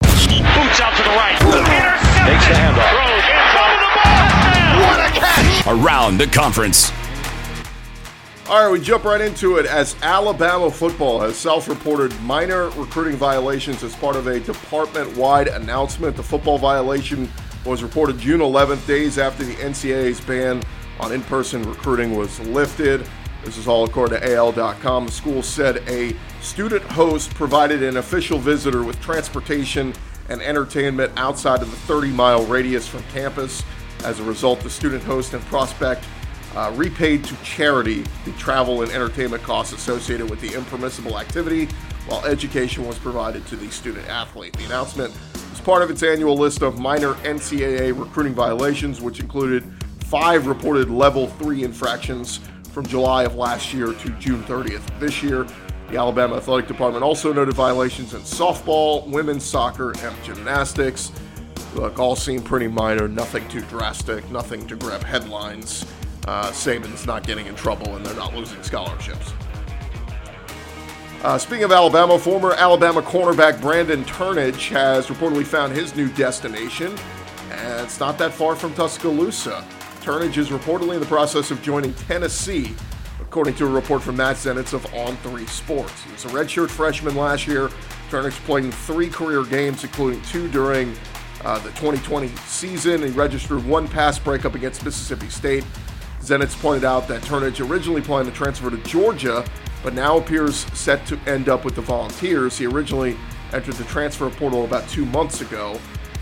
Boots 0.00 0.80
out 0.80 0.96
to 0.96 1.02
the 1.02 1.10
right. 1.10 1.38
Takes 2.22 2.46
the 2.46 2.54
handoff. 2.54 2.92
What 4.80 5.00
a 5.00 5.10
catch! 5.18 5.66
Around 5.66 6.18
the 6.18 6.26
conference. 6.26 6.92
All 8.52 8.62
right, 8.62 8.70
we 8.70 8.84
jump 8.84 9.04
right 9.04 9.22
into 9.22 9.56
it 9.56 9.64
as 9.64 9.96
Alabama 10.02 10.70
football 10.70 11.20
has 11.20 11.38
self 11.38 11.68
reported 11.68 12.12
minor 12.20 12.68
recruiting 12.72 13.16
violations 13.16 13.82
as 13.82 13.96
part 13.96 14.14
of 14.14 14.26
a 14.26 14.40
department 14.40 15.16
wide 15.16 15.48
announcement. 15.48 16.16
The 16.16 16.22
football 16.22 16.58
violation 16.58 17.30
was 17.64 17.82
reported 17.82 18.18
June 18.18 18.40
11th, 18.40 18.86
days 18.86 19.16
after 19.16 19.42
the 19.42 19.54
NCAA's 19.54 20.20
ban 20.20 20.62
on 21.00 21.12
in 21.12 21.22
person 21.22 21.62
recruiting 21.62 22.14
was 22.14 22.40
lifted. 22.40 23.08
This 23.42 23.56
is 23.56 23.66
all 23.66 23.84
according 23.84 24.20
to 24.20 24.34
AL.com. 24.34 25.06
The 25.06 25.12
school 25.12 25.42
said 25.42 25.78
a 25.88 26.14
student 26.42 26.82
host 26.82 27.32
provided 27.32 27.82
an 27.82 27.96
official 27.96 28.38
visitor 28.38 28.82
with 28.82 29.00
transportation 29.00 29.94
and 30.28 30.42
entertainment 30.42 31.10
outside 31.16 31.62
of 31.62 31.70
the 31.70 31.76
30 31.78 32.10
mile 32.10 32.44
radius 32.44 32.86
from 32.86 33.02
campus. 33.14 33.62
As 34.04 34.20
a 34.20 34.24
result, 34.24 34.60
the 34.60 34.68
student 34.68 35.02
host 35.04 35.32
and 35.32 35.42
prospect 35.46 36.04
uh, 36.54 36.72
repaid 36.76 37.24
to 37.24 37.36
charity 37.42 38.04
the 38.24 38.32
travel 38.32 38.82
and 38.82 38.90
entertainment 38.92 39.42
costs 39.42 39.72
associated 39.72 40.28
with 40.28 40.40
the 40.40 40.54
impermissible 40.54 41.18
activity, 41.18 41.66
while 42.06 42.24
education 42.24 42.86
was 42.86 42.98
provided 42.98 43.46
to 43.46 43.56
the 43.56 43.70
student 43.70 44.06
athlete. 44.08 44.56
The 44.56 44.64
announcement 44.64 45.14
was 45.50 45.60
part 45.60 45.82
of 45.82 45.90
its 45.90 46.02
annual 46.02 46.36
list 46.36 46.62
of 46.62 46.78
minor 46.78 47.14
NCAA 47.14 47.98
recruiting 47.98 48.34
violations, 48.34 49.00
which 49.00 49.20
included 49.20 49.64
five 50.04 50.46
reported 50.46 50.90
level 50.90 51.26
three 51.26 51.64
infractions 51.64 52.40
from 52.72 52.86
July 52.86 53.24
of 53.24 53.34
last 53.34 53.72
year 53.72 53.92
to 53.92 54.08
June 54.18 54.42
30th 54.44 54.82
this 54.98 55.22
year. 55.22 55.46
The 55.88 55.98
Alabama 55.98 56.36
Athletic 56.36 56.68
Department 56.68 57.04
also 57.04 57.32
noted 57.32 57.54
violations 57.54 58.14
in 58.14 58.22
softball, 58.22 59.06
women's 59.06 59.44
soccer, 59.44 59.92
and 59.98 60.24
gymnastics. 60.24 61.12
Look, 61.74 61.98
all 61.98 62.16
seem 62.16 62.42
pretty 62.42 62.68
minor, 62.68 63.08
nothing 63.08 63.46
too 63.48 63.60
drastic, 63.62 64.28
nothing 64.30 64.66
to 64.68 64.76
grab 64.76 65.02
headlines. 65.02 65.86
Uh, 66.26 66.50
Saban's 66.50 67.06
not 67.06 67.26
getting 67.26 67.46
in 67.46 67.54
trouble 67.54 67.96
and 67.96 68.06
they're 68.06 68.14
not 68.14 68.34
losing 68.34 68.62
scholarships. 68.62 69.32
Uh, 71.22 71.38
speaking 71.38 71.64
of 71.64 71.72
Alabama, 71.72 72.18
former 72.18 72.52
Alabama 72.52 73.00
cornerback 73.00 73.60
Brandon 73.60 74.04
Turnage 74.04 74.68
has 74.70 75.06
reportedly 75.06 75.44
found 75.44 75.72
his 75.72 75.94
new 75.94 76.08
destination, 76.10 76.96
and 77.50 77.84
it's 77.84 78.00
not 78.00 78.18
that 78.18 78.32
far 78.32 78.56
from 78.56 78.74
Tuscaloosa. 78.74 79.64
Turnage 80.00 80.36
is 80.36 80.48
reportedly 80.48 80.94
in 80.94 81.00
the 81.00 81.06
process 81.06 81.52
of 81.52 81.62
joining 81.62 81.94
Tennessee 81.94 82.74
according 83.32 83.54
to 83.54 83.64
a 83.64 83.70
report 83.70 84.02
from 84.02 84.16
Matt 84.18 84.36
Zenitz 84.36 84.74
of 84.74 84.84
On 84.92 85.16
3 85.16 85.46
Sports. 85.46 86.02
He 86.02 86.12
was 86.12 86.26
a 86.26 86.28
redshirt 86.28 86.68
freshman 86.68 87.16
last 87.16 87.46
year. 87.46 87.70
Turnage 88.10 88.32
played 88.44 88.66
in 88.66 88.72
three 88.72 89.08
career 89.08 89.42
games, 89.44 89.84
including 89.84 90.20
two 90.24 90.48
during 90.48 90.94
uh, 91.42 91.58
the 91.60 91.70
2020 91.70 92.28
season. 92.44 93.02
He 93.02 93.08
registered 93.08 93.64
one 93.64 93.88
pass 93.88 94.18
breakup 94.18 94.54
against 94.54 94.84
Mississippi 94.84 95.30
State. 95.30 95.64
Zenitz 96.22 96.58
pointed 96.60 96.84
out 96.84 97.08
that 97.08 97.22
Turnage 97.22 97.68
originally 97.68 98.00
planned 98.00 98.28
to 98.28 98.32
transfer 98.32 98.70
to 98.70 98.76
Georgia, 98.78 99.44
but 99.82 99.92
now 99.92 100.18
appears 100.18 100.58
set 100.72 101.04
to 101.06 101.18
end 101.26 101.48
up 101.48 101.64
with 101.64 101.74
the 101.74 101.80
Volunteers. 101.80 102.56
He 102.56 102.66
originally 102.66 103.16
entered 103.52 103.74
the 103.74 103.84
transfer 103.84 104.30
portal 104.30 104.64
about 104.64 104.88
two 104.88 105.04
months 105.06 105.40
ago. 105.40 105.78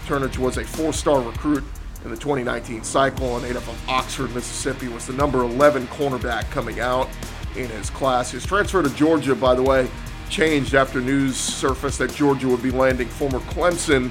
Turnage 0.07 0.39
was 0.39 0.57
a 0.57 0.65
four 0.65 0.95
star 0.95 1.21
recruit 1.21 1.63
in 2.05 2.11
the 2.11 2.17
2019 2.17 2.83
cycle 2.83 3.37
and 3.37 3.45
native 3.45 3.69
of 3.69 3.89
Oxford, 3.89 4.35
Mississippi, 4.35 4.89
was 4.89 5.07
the 5.07 5.13
number 5.13 5.43
11 5.43 5.87
cornerback 5.89 6.51
coming 6.51 6.81
out 6.81 7.09
in 7.55 7.69
his 7.69 7.91
class. 7.91 8.31
His 8.31 8.47
transfer 8.47 8.83
to 8.83 8.91
Georgia, 8.95 9.35
by 9.35 9.55
the 9.55 9.63
way, 9.63 9.89
changed 10.31 10.75
after 10.75 11.01
news 11.03 11.37
surfaced 11.37 11.99
that 11.99 12.15
Georgia 12.15 12.49
would 12.49 12.63
be 12.63 12.71
landing 12.71 13.09
former 13.09 13.41
Clemson 13.41 14.11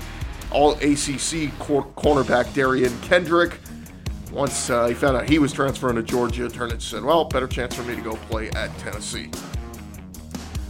all 0.51 0.73
ACC 0.73 1.57
cor- 1.57 1.87
cornerback 1.95 2.45
Derion 2.53 3.01
Kendrick. 3.01 3.57
Once 4.31 4.69
uh, 4.69 4.87
he 4.87 4.93
found 4.93 5.17
out 5.17 5.27
he 5.27 5.39
was 5.39 5.51
transferring 5.51 5.95
to 5.95 6.03
Georgia, 6.03 6.47
Turnage 6.47 6.81
said, 6.81 7.03
Well, 7.03 7.25
better 7.25 7.47
chance 7.47 7.75
for 7.75 7.83
me 7.83 7.95
to 7.95 8.01
go 8.01 8.15
play 8.15 8.49
at 8.51 8.75
Tennessee. 8.77 9.31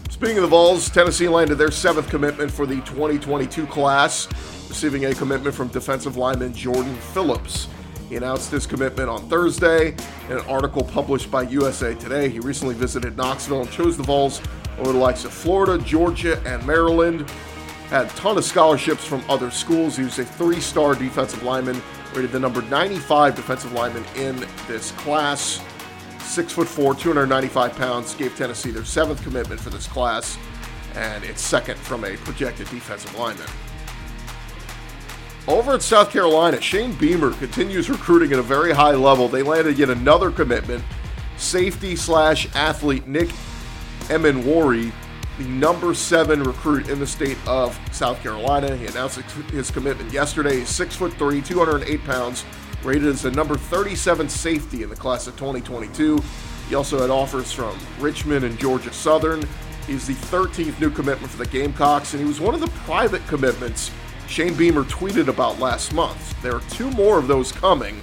Speaking 0.09 0.37
of 0.37 0.43
the 0.43 0.49
Vols, 0.49 0.89
Tennessee 0.89 1.27
landed 1.27 1.55
their 1.55 1.71
seventh 1.71 2.09
commitment 2.09 2.51
for 2.51 2.65
the 2.65 2.75
2022 2.81 3.65
class, 3.67 4.27
receiving 4.69 5.05
a 5.05 5.13
commitment 5.13 5.55
from 5.55 5.67
defensive 5.69 6.17
lineman 6.17 6.53
Jordan 6.53 6.95
Phillips. 7.13 7.67
He 8.07 8.15
announced 8.15 8.49
his 8.49 8.65
commitment 8.65 9.09
on 9.09 9.27
Thursday 9.29 9.95
in 10.29 10.37
an 10.37 10.45
article 10.47 10.83
published 10.83 11.29
by 11.29 11.43
USA 11.43 11.93
Today. 11.95 12.29
He 12.29 12.39
recently 12.39 12.75
visited 12.75 13.15
Knoxville 13.17 13.61
and 13.61 13.71
chose 13.71 13.97
the 13.97 14.03
Vols 14.03 14.41
over 14.79 14.93
the 14.93 14.97
likes 14.97 15.25
of 15.25 15.33
Florida, 15.33 15.77
Georgia, 15.83 16.41
and 16.45 16.65
Maryland. 16.65 17.29
Had 17.89 18.05
a 18.05 18.09
ton 18.09 18.37
of 18.37 18.43
scholarships 18.43 19.05
from 19.05 19.23
other 19.29 19.51
schools. 19.51 19.97
He 19.97 20.03
was 20.03 20.17
a 20.17 20.25
three 20.25 20.59
star 20.59 20.95
defensive 20.95 21.43
lineman 21.43 21.81
rated 22.13 22.31
the 22.31 22.39
number 22.39 22.61
95 22.63 23.35
defensive 23.35 23.71
lineman 23.73 24.03
in 24.15 24.45
this 24.67 24.91
class. 24.91 25.61
Six 26.19 26.53
foot 26.53 26.67
four, 26.67 26.93
295 26.95 27.75
pounds, 27.75 28.13
gave 28.15 28.35
Tennessee 28.35 28.71
their 28.71 28.85
seventh 28.85 29.23
commitment 29.23 29.59
for 29.59 29.69
this 29.69 29.87
class, 29.87 30.37
and 30.95 31.23
it's 31.23 31.41
second 31.41 31.77
from 31.77 32.03
a 32.03 32.17
projected 32.17 32.69
defensive 32.69 33.17
lineman. 33.17 33.47
Over 35.47 35.73
at 35.73 35.81
South 35.81 36.11
Carolina, 36.11 36.61
Shane 36.61 36.93
Beamer 36.93 37.31
continues 37.31 37.89
recruiting 37.89 38.31
at 38.33 38.39
a 38.39 38.43
very 38.43 38.71
high 38.71 38.93
level. 38.93 39.27
They 39.27 39.41
landed 39.41 39.79
yet 39.79 39.89
another 39.89 40.29
commitment. 40.29 40.83
Safety 41.37 41.95
slash 41.95 42.53
athlete 42.55 43.07
Nick 43.07 43.29
Emmanwori 44.09 44.91
the 45.39 45.48
number 45.48 45.93
seven 45.93 46.43
recruit 46.43 46.89
in 46.89 47.00
the 47.00 47.08
state 47.08 47.38
of 47.48 47.79
South 47.93 48.22
Carolina. 48.22 48.75
He 48.75 48.88
announced 48.88 49.19
his 49.51 49.72
commitment 49.72 50.12
yesterday. 50.12 50.60
He's 50.60 50.69
six 50.69 50.98
foot 50.98 51.13
three, 51.13 51.41
208 51.41 52.03
pounds, 52.03 52.43
rated 52.84 53.08
as 53.08 53.22
the 53.22 53.31
number 53.31 53.55
37 53.55 54.27
safety 54.27 54.84
in 54.84 54.89
the 54.89 54.98
class 54.98 55.27
of 55.27 55.38
2022. 55.38 56.22
He 56.67 56.75
also 56.75 57.00
had 57.00 57.10
offers 57.10 57.53
from 57.53 57.79
Richmond 58.00 58.43
and 58.43 58.60
Georgia 58.60 58.91
Southern. 58.91 59.48
He's 59.88 60.05
the 60.05 60.13
13th 60.13 60.77
new 60.81 60.89
commitment 60.89 61.31
for 61.31 61.38
the 61.38 61.50
Gamecocks, 61.50 62.13
and 62.13 62.22
he 62.22 62.27
was 62.27 62.41
one 62.41 62.53
of 62.53 62.60
the 62.60 62.67
private 62.67 63.25
commitments 63.27 63.91
Shane 64.27 64.53
Beamer 64.55 64.84
tweeted 64.84 65.29
about 65.29 65.58
last 65.58 65.93
month. 65.93 66.39
There 66.43 66.53
are 66.53 66.62
two 66.69 66.91
more 66.91 67.17
of 67.17 67.27
those 67.27 67.53
coming. 67.53 67.96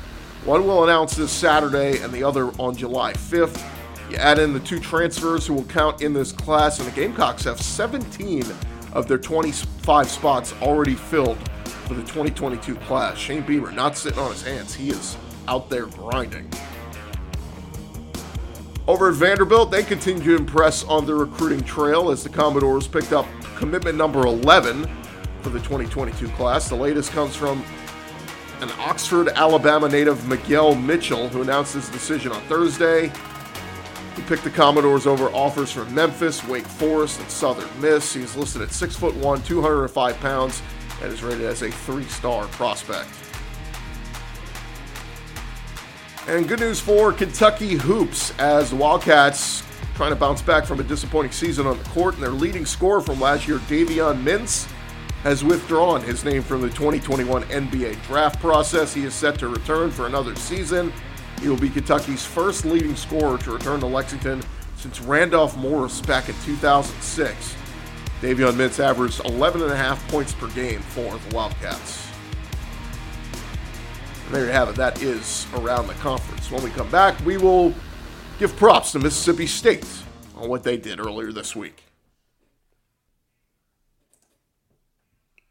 One 0.47 0.67
will 0.67 0.85
announce 0.85 1.15
this 1.15 1.31
Saturday, 1.31 1.99
and 1.99 2.13
the 2.13 2.25
other 2.25 2.47
on 2.59 2.75
July 2.75 3.13
5th. 3.13 3.76
You 4.11 4.17
add 4.17 4.39
in 4.39 4.53
the 4.53 4.61
two 4.61 4.79
transfers 4.79 5.47
who 5.47 5.55
will 5.55 5.65
count 5.65 6.01
in 6.01 6.13
this 6.13 6.31
class, 6.31 6.79
and 6.79 6.87
the 6.87 6.95
Gamecocks 6.95 7.45
have 7.45 7.61
17 7.61 8.45
of 8.93 9.09
their 9.09 9.19
25 9.19 10.09
spots 10.09 10.55
already 10.63 10.95
filled 10.95 11.37
for 11.67 11.95
the 11.95 12.03
2022 12.03 12.77
class. 12.77 13.19
Shane 13.19 13.43
Beamer 13.43 13.73
not 13.73 13.97
sitting 13.97 14.19
on 14.19 14.31
his 14.31 14.43
hands, 14.43 14.75
he 14.75 14.91
is 14.91 15.17
out 15.49 15.69
there 15.69 15.87
grinding. 15.87 16.49
Over 18.87 19.09
at 19.09 19.15
Vanderbilt, 19.15 19.73
they 19.73 19.83
continue 19.83 20.23
to 20.23 20.37
impress 20.37 20.85
on 20.85 21.05
the 21.05 21.15
recruiting 21.15 21.61
trail 21.63 22.11
as 22.11 22.23
the 22.23 22.29
Commodores 22.29 22.87
picked 22.87 23.13
up 23.13 23.27
commitment 23.57 23.99
number 23.99 24.27
11 24.27 24.89
for 25.41 25.51
the 25.51 25.59
2022 25.59 26.29
class. 26.31 26.69
The 26.69 26.77
latest 26.77 27.11
comes 27.11 27.35
from 27.35 27.65
an 28.61 28.71
Oxford, 28.79 29.29
Alabama 29.31 29.89
native, 29.89 30.29
Miguel 30.29 30.77
Mitchell, 30.77 31.29
who 31.29 31.43
announced 31.43 31.75
his 31.75 31.89
decision 31.89 32.31
on 32.31 32.41
Thursday. 32.43 33.11
He 34.17 34.23
picked 34.23 34.45
the 34.45 34.51
Commodores 34.51 35.07
over 35.07 35.27
offers 35.27 35.71
from 35.71 35.95
Memphis, 35.95 36.43
Wake 36.49 36.67
Forest, 36.67 37.21
and 37.21 37.31
Southern 37.31 37.69
Miss. 37.81 38.15
He's 38.15 38.35
listed 38.35 38.63
at 38.63 38.71
6'1, 38.71 39.45
205 39.45 40.21
pounds, 40.21 40.63
and 41.03 41.13
is 41.13 41.23
rated 41.23 41.45
as 41.45 41.63
a 41.63 41.71
three 41.71 42.05
star 42.05 42.47
prospect. 42.47 43.11
And 46.27 46.49
good 46.49 46.61
news 46.61 46.81
for 46.81 47.13
Kentucky 47.13 47.75
Hoops 47.75 48.33
as 48.39 48.71
the 48.71 48.77
Wildcats 48.77 49.63
trying 49.95 50.11
to 50.11 50.17
bounce 50.17 50.43
back 50.43 50.67
from 50.67 50.81
a 50.81 50.83
disappointing 50.83 51.33
season 51.33 51.67
on 51.67 51.79
the 51.79 51.85
court, 51.85 52.15
and 52.15 52.23
their 52.23 52.31
leading 52.31 52.67
scorer 52.67 53.01
from 53.01 53.21
last 53.21 53.47
year, 53.47 53.59
Davion 53.61 54.23
Mintz, 54.23 54.71
has 55.23 55.43
withdrawn 55.43 56.03
his 56.03 56.25
name 56.25 56.43
from 56.43 56.61
the 56.61 56.69
2021 56.69 57.45
NBA 57.45 58.03
draft 58.07 58.39
process. 58.41 58.93
He 58.93 59.05
is 59.05 59.15
set 59.15 59.39
to 59.39 59.49
return 59.49 59.91
for 59.91 60.07
another 60.07 60.35
season. 60.37 60.93
He 61.41 61.49
will 61.49 61.57
be 61.57 61.69
Kentucky's 61.69 62.25
first 62.25 62.65
leading 62.65 62.97
scorer 62.97 63.39
to 63.39 63.53
return 63.53 63.81
to 63.81 63.87
Lexington 63.87 64.43
since 64.77 65.01
Randolph 65.01 65.57
Morris 65.57 66.01
back 66.01 66.29
in 66.29 66.35
2006. 66.45 67.57
Davion 68.21 68.53
Mintz 68.53 68.81
averaged 68.83 69.21
11.5 69.21 70.09
points 70.09 70.33
per 70.33 70.49
game 70.49 70.81
for 70.81 71.19
the 71.19 71.35
Wildcats. 71.35 72.09
And 74.27 74.35
there 74.35 74.47
you 74.47 74.53
have 74.53 74.69
it. 74.69 74.77
That 74.77 75.03
is 75.03 75.47
around 75.55 75.87
the 75.87 75.95
conference. 75.95 76.51
When 76.51 76.63
we 76.63 76.71
come 76.71 76.91
back, 76.91 77.19
we 77.25 77.37
will 77.37 77.75
give 78.39 78.57
props 78.57 78.93
to 78.93 78.99
Mississippi 78.99 79.47
State 79.47 79.87
on 80.37 80.49
what 80.49 80.63
they 80.63 80.77
did 80.77 80.99
earlier 80.99 81.33
this 81.33 81.55
week. 81.55 81.86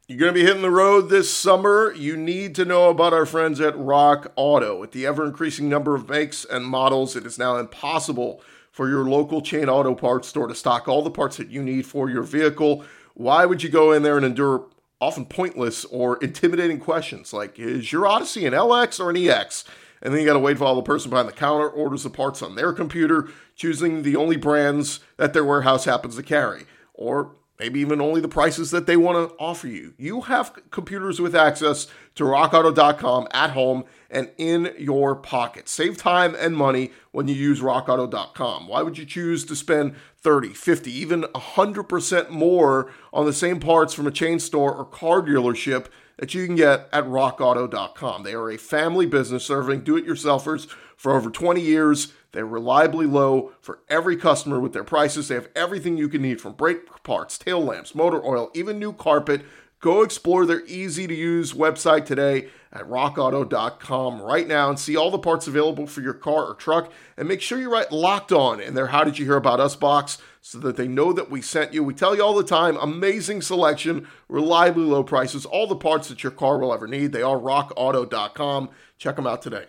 You're 0.08 0.20
going 0.20 0.36
to 0.36 0.40
be 0.40 0.46
hitting 0.46 0.62
the 0.62 0.70
road 0.70 1.10
this 1.10 1.34
summer. 1.34 1.92
You 1.98 2.16
need 2.16 2.54
to 2.56 2.66
know 2.66 2.92
about 2.92 3.12
our 3.12 3.26
friends 3.26 3.60
at 3.60 3.76
Rock 3.76 4.32
Auto. 4.36 4.80
With 4.80 4.92
the 4.92 5.04
ever 5.04 5.26
increasing 5.26 5.68
number 5.68 5.96
of 5.96 6.08
makes 6.08 6.46
and 6.46 6.64
models, 6.64 7.16
it 7.16 7.26
is 7.26 7.40
now 7.40 7.58
impossible 7.58 8.40
for 8.70 8.88
your 8.88 9.06
local 9.06 9.42
chain 9.42 9.68
auto 9.68 9.96
parts 9.96 10.28
store 10.28 10.48
to 10.48 10.54
stock 10.54 10.88
all 10.88 11.02
the 11.02 11.10
parts 11.10 11.38
that 11.38 11.50
you 11.50 11.64
need 11.64 11.88
for 11.88 12.08
your 12.08 12.22
vehicle. 12.22 12.86
Why 13.16 13.48
would 13.48 13.64
you 13.64 13.70
go 13.70 13.92
in 13.94 14.04
there 14.04 14.16
and 14.16 14.28
endure 14.28 14.68
often 15.02 15.26
pointless 15.26 15.86
or 15.86 16.18
intimidating 16.18 16.80
questions 16.80 17.34
like, 17.34 17.58
is 17.58 17.92
your 17.92 18.06
Odyssey 18.06 18.46
an 18.46 18.54
LX 18.54 19.00
or 19.00 19.10
an 19.10 19.18
EX? 19.18 19.64
And 20.04 20.14
then 20.14 20.22
you 20.22 20.28
got 20.28 20.34
to 20.34 20.40
wait 20.40 20.60
while 20.60 20.76
the 20.76 20.84
person 20.84 21.10
behind 21.10 21.30
the 21.30 21.34
counter 21.34 21.68
orders 21.68 22.04
the 22.04 22.12
parts 22.12 22.44
on 22.44 22.54
their 22.54 22.74
computer, 22.74 23.30
choosing 23.56 24.04
the 24.04 24.18
only 24.18 24.38
brands 24.38 25.00
that 25.18 25.34
their 25.34 25.44
warehouse 25.44 25.86
happens 25.86 26.16
to 26.16 26.22
carry. 26.22 26.66
Or 26.94 27.32
maybe 27.60 27.80
even 27.80 28.02
only 28.02 28.22
the 28.22 28.28
prices 28.28 28.72
that 28.72 28.86
they 28.86 28.98
want 28.98 29.30
to 29.30 29.36
offer 29.38 29.68
you. 29.68 29.94
You 29.98 30.22
have 30.22 30.54
computers 30.72 31.20
with 31.20 31.36
access 31.36 31.88
to 32.16 32.24
rockauto.com 32.24 33.28
at 33.32 33.52
home 33.52 33.86
and 34.10 34.32
in 34.38 34.74
your 34.78 35.16
pocket. 35.16 35.68
Save 35.68 35.98
time 35.98 36.36
and 36.38 36.56
money 36.56 36.92
when 37.12 37.28
you 37.28 37.36
use 37.36 37.62
rockauto.com. 37.62 38.68
Why 38.68 38.82
would 38.82 38.98
you 38.98 39.06
choose 39.06 39.46
to 39.46 39.56
spend 39.56 39.96
30, 40.18 40.50
50, 40.50 40.92
even 40.92 41.24
100% 41.24 42.30
more 42.30 42.92
on 43.14 43.26
the 43.26 43.34
same 43.34 43.60
parts 43.60 43.94
from 43.94 44.08
a 44.08 44.12
chain 44.12 44.40
store 44.40 44.74
or 44.74 44.86
car 44.86 45.22
dealership 45.22 45.88
that 46.18 46.34
you 46.34 46.46
can 46.46 46.56
get 46.56 46.90
at 46.92 47.06
rockauto.com? 47.06 48.24
They 48.24 48.34
are 48.34 48.52
a 48.52 48.58
family 48.58 49.06
business 49.06 49.46
serving 49.46 49.82
do-it-yourselfers 49.82 50.68
for 50.96 51.16
over 51.16 51.30
20 51.30 51.62
years. 51.62 52.14
They're 52.32 52.46
reliably 52.46 53.06
low 53.06 53.54
for 53.62 53.80
every 53.90 54.18
customer 54.18 54.60
with 54.60 54.74
their 54.74 54.84
prices. 54.84 55.28
They 55.28 55.36
have 55.36 55.50
everything 55.56 55.98
you 55.98 56.10
can 56.10 56.22
need 56.22 56.42
from 56.42 56.54
brake 56.54 57.04
parts, 57.04 57.38
tail 57.38 57.64
lamps, 57.64 57.96
motor 57.96 58.24
oil, 58.26 58.52
even 58.54 58.78
new 58.80 58.92
carpet. 58.92 59.44
Go 59.80 60.02
explore 60.02 60.46
their 60.46 60.66
easy 60.66 61.06
to 61.08 61.14
use 61.14 61.54
website 61.54 62.06
today 62.06 62.50
at 62.74 62.90
rockauto.com 62.90 64.22
right 64.22 64.48
now 64.48 64.70
and 64.70 64.80
see 64.80 64.96
all 64.98 65.12
the 65.12 65.20
parts 65.20 65.48
available 65.48 65.88
for 65.88 66.02
your 66.02 66.14
car 66.14 66.46
or 66.46 66.56
truck. 66.56 66.92
And 67.16 67.28
make 67.28 67.42
sure 67.42 67.60
you 67.60 67.72
write 67.72 67.92
locked 67.92 68.32
on 68.32 68.60
in 68.60 68.74
their 68.74 68.88
How 68.88 69.04
Did 69.04 69.20
You 69.20 69.26
Hear 69.26 69.38
About 69.38 69.60
Us 69.60 69.76
box 69.76 70.18
so 70.48 70.60
that 70.60 70.78
they 70.78 70.88
know 70.88 71.12
that 71.12 71.32
we 71.32 71.42
sent 71.42 71.74
you. 71.74 71.84
We 71.84 71.96
tell 71.96 72.16
you 72.16 72.24
all 72.24 72.36
the 72.36 72.44
time 72.44 72.78
amazing 72.78 73.42
selection, 73.42 74.08
reliably 74.30 74.84
low 74.84 75.04
prices, 75.04 75.44
all 75.44 75.66
the 75.66 75.76
parts 75.76 76.08
that 76.10 76.22
your 76.22 76.32
car 76.32 76.60
will 76.60 76.72
ever 76.72 76.86
need. 76.86 77.14
They 77.14 77.24
are 77.24 77.40
rockauto.com. 77.40 78.70
Check 79.00 79.16
them 79.16 79.26
out 79.26 79.42
today. 79.42 79.66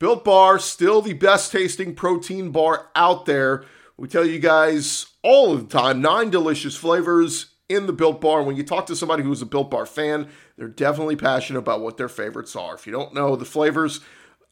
Built 0.00 0.24
Bar, 0.24 0.58
still 0.58 1.00
the 1.00 1.12
best 1.12 1.52
tasting 1.52 1.94
protein 1.94 2.50
bar 2.50 2.90
out 2.96 3.24
there. 3.24 3.64
We 3.96 4.08
tell 4.08 4.26
you 4.26 4.40
guys 4.40 5.06
all 5.22 5.54
the 5.56 5.62
time 5.62 6.02
nine 6.02 6.30
delicious 6.30 6.74
flavors 6.74 7.54
in 7.68 7.86
the 7.86 7.92
Built 7.92 8.20
Bar. 8.20 8.42
When 8.42 8.56
you 8.56 8.64
talk 8.64 8.86
to 8.86 8.96
somebody 8.96 9.22
who's 9.22 9.42
a 9.42 9.46
Built 9.46 9.70
Bar 9.70 9.86
fan, 9.86 10.26
they're 10.56 10.66
definitely 10.66 11.14
passionate 11.14 11.60
about 11.60 11.82
what 11.82 11.98
their 11.98 12.08
favorites 12.08 12.56
are. 12.56 12.74
If 12.74 12.84
you 12.84 12.92
don't 12.92 13.14
know 13.14 13.36
the 13.36 13.44
flavors, 13.44 14.00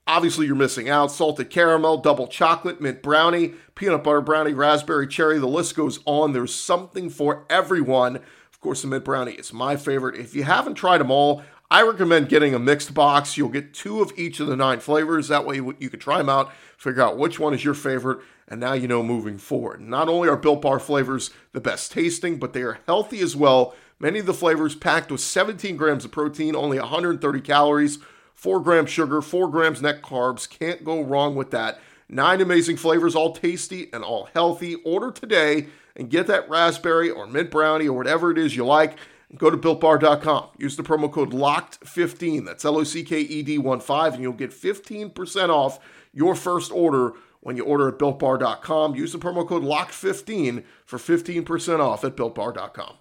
Obviously, 0.06 0.46
you're 0.46 0.54
missing 0.54 0.88
out. 0.88 1.10
Salted 1.10 1.50
caramel, 1.50 1.98
double 1.98 2.28
chocolate, 2.28 2.80
mint 2.80 3.02
brownie, 3.02 3.54
peanut 3.74 4.04
butter 4.04 4.20
brownie, 4.20 4.52
raspberry 4.52 5.08
cherry. 5.08 5.38
The 5.38 5.46
list 5.46 5.74
goes 5.74 5.98
on. 6.04 6.32
There's 6.32 6.54
something 6.54 7.10
for 7.10 7.44
everyone. 7.50 8.16
Of 8.16 8.60
course, 8.60 8.82
the 8.82 8.88
mint 8.88 9.04
brownie 9.04 9.32
is 9.32 9.52
my 9.52 9.76
favorite. 9.76 10.14
If 10.14 10.34
you 10.34 10.44
haven't 10.44 10.74
tried 10.74 10.98
them 10.98 11.10
all, 11.10 11.42
I 11.68 11.82
recommend 11.82 12.28
getting 12.28 12.54
a 12.54 12.60
mixed 12.60 12.94
box. 12.94 13.36
You'll 13.36 13.48
get 13.48 13.74
two 13.74 14.00
of 14.00 14.12
each 14.16 14.38
of 14.38 14.46
the 14.46 14.54
nine 14.54 14.78
flavors. 14.78 15.26
That 15.26 15.44
way, 15.44 15.56
you 15.56 15.90
can 15.90 15.98
try 15.98 16.18
them 16.18 16.28
out, 16.28 16.52
figure 16.78 17.02
out 17.02 17.18
which 17.18 17.40
one 17.40 17.54
is 17.54 17.64
your 17.64 17.74
favorite, 17.74 18.20
and 18.46 18.60
now 18.60 18.74
you 18.74 18.86
know 18.86 19.02
moving 19.02 19.38
forward. 19.38 19.80
Not 19.80 20.08
only 20.08 20.28
are 20.28 20.36
Built 20.36 20.62
Bar 20.62 20.78
flavors 20.78 21.32
the 21.52 21.60
best 21.60 21.90
tasting, 21.90 22.38
but 22.38 22.52
they 22.52 22.62
are 22.62 22.78
healthy 22.86 23.18
as 23.18 23.34
well. 23.34 23.74
Many 23.98 24.20
of 24.20 24.26
the 24.26 24.34
flavors 24.34 24.76
packed 24.76 25.10
with 25.10 25.20
17 25.20 25.76
grams 25.76 26.04
of 26.04 26.12
protein, 26.12 26.54
only 26.54 26.78
130 26.78 27.40
calories. 27.40 27.98
4 28.36 28.60
grams 28.60 28.90
sugar, 28.90 29.20
4 29.20 29.50
grams 29.50 29.82
net 29.82 30.02
carbs. 30.02 30.48
Can't 30.48 30.84
go 30.84 31.02
wrong 31.02 31.34
with 31.34 31.50
that. 31.50 31.80
Nine 32.08 32.40
amazing 32.40 32.76
flavors, 32.76 33.16
all 33.16 33.32
tasty 33.32 33.90
and 33.92 34.04
all 34.04 34.28
healthy. 34.32 34.76
Order 34.76 35.10
today 35.10 35.66
and 35.96 36.10
get 36.10 36.28
that 36.28 36.48
raspberry 36.48 37.10
or 37.10 37.26
mint 37.26 37.50
brownie 37.50 37.88
or 37.88 37.96
whatever 37.96 38.30
it 38.30 38.38
is 38.38 38.54
you 38.54 38.64
like. 38.64 38.96
Go 39.36 39.50
to 39.50 39.56
builtbar.com. 39.56 40.50
Use 40.56 40.76
the 40.76 40.84
promo 40.84 41.10
code 41.10 41.32
LOCKED15. 41.32 42.44
That's 42.44 42.64
L 42.64 42.78
O 42.78 42.84
C 42.84 43.02
K 43.02 43.20
E 43.20 43.42
D 43.42 43.58
1 43.58 43.80
5, 43.80 44.14
and 44.14 44.22
you'll 44.22 44.32
get 44.32 44.52
15% 44.52 45.48
off 45.48 45.80
your 46.12 46.36
first 46.36 46.70
order 46.70 47.14
when 47.40 47.56
you 47.56 47.64
order 47.64 47.88
at 47.88 47.98
builtbar.com. 47.98 48.94
Use 48.94 49.12
the 49.12 49.18
promo 49.18 49.46
code 49.46 49.64
LOCKED15 49.64 50.62
for 50.84 50.98
15% 50.98 51.80
off 51.80 52.04
at 52.04 52.16
builtbar.com. 52.16 52.96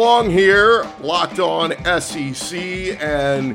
along 0.00 0.30
here, 0.30 0.86
locked 1.02 1.38
on 1.38 1.72
SEC. 2.00 2.58
And 3.02 3.54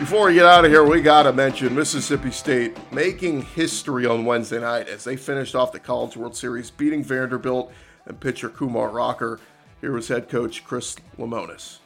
before 0.00 0.26
we 0.26 0.34
get 0.34 0.44
out 0.44 0.64
of 0.64 0.72
here, 0.72 0.82
we 0.82 1.00
got 1.00 1.22
to 1.22 1.32
mention 1.32 1.72
Mississippi 1.72 2.32
State 2.32 2.76
making 2.92 3.42
history 3.42 4.06
on 4.06 4.24
Wednesday 4.24 4.58
night 4.58 4.88
as 4.88 5.04
they 5.04 5.16
finished 5.16 5.54
off 5.54 5.70
the 5.70 5.78
College 5.78 6.16
World 6.16 6.34
Series, 6.34 6.72
beating 6.72 7.04
Vanderbilt 7.04 7.72
and 8.06 8.18
pitcher 8.18 8.48
Kumar 8.48 8.88
Rocker. 8.88 9.38
Here 9.80 9.92
was 9.92 10.08
head 10.08 10.28
coach 10.28 10.64
Chris 10.64 10.96
Lemonis. 11.16 11.78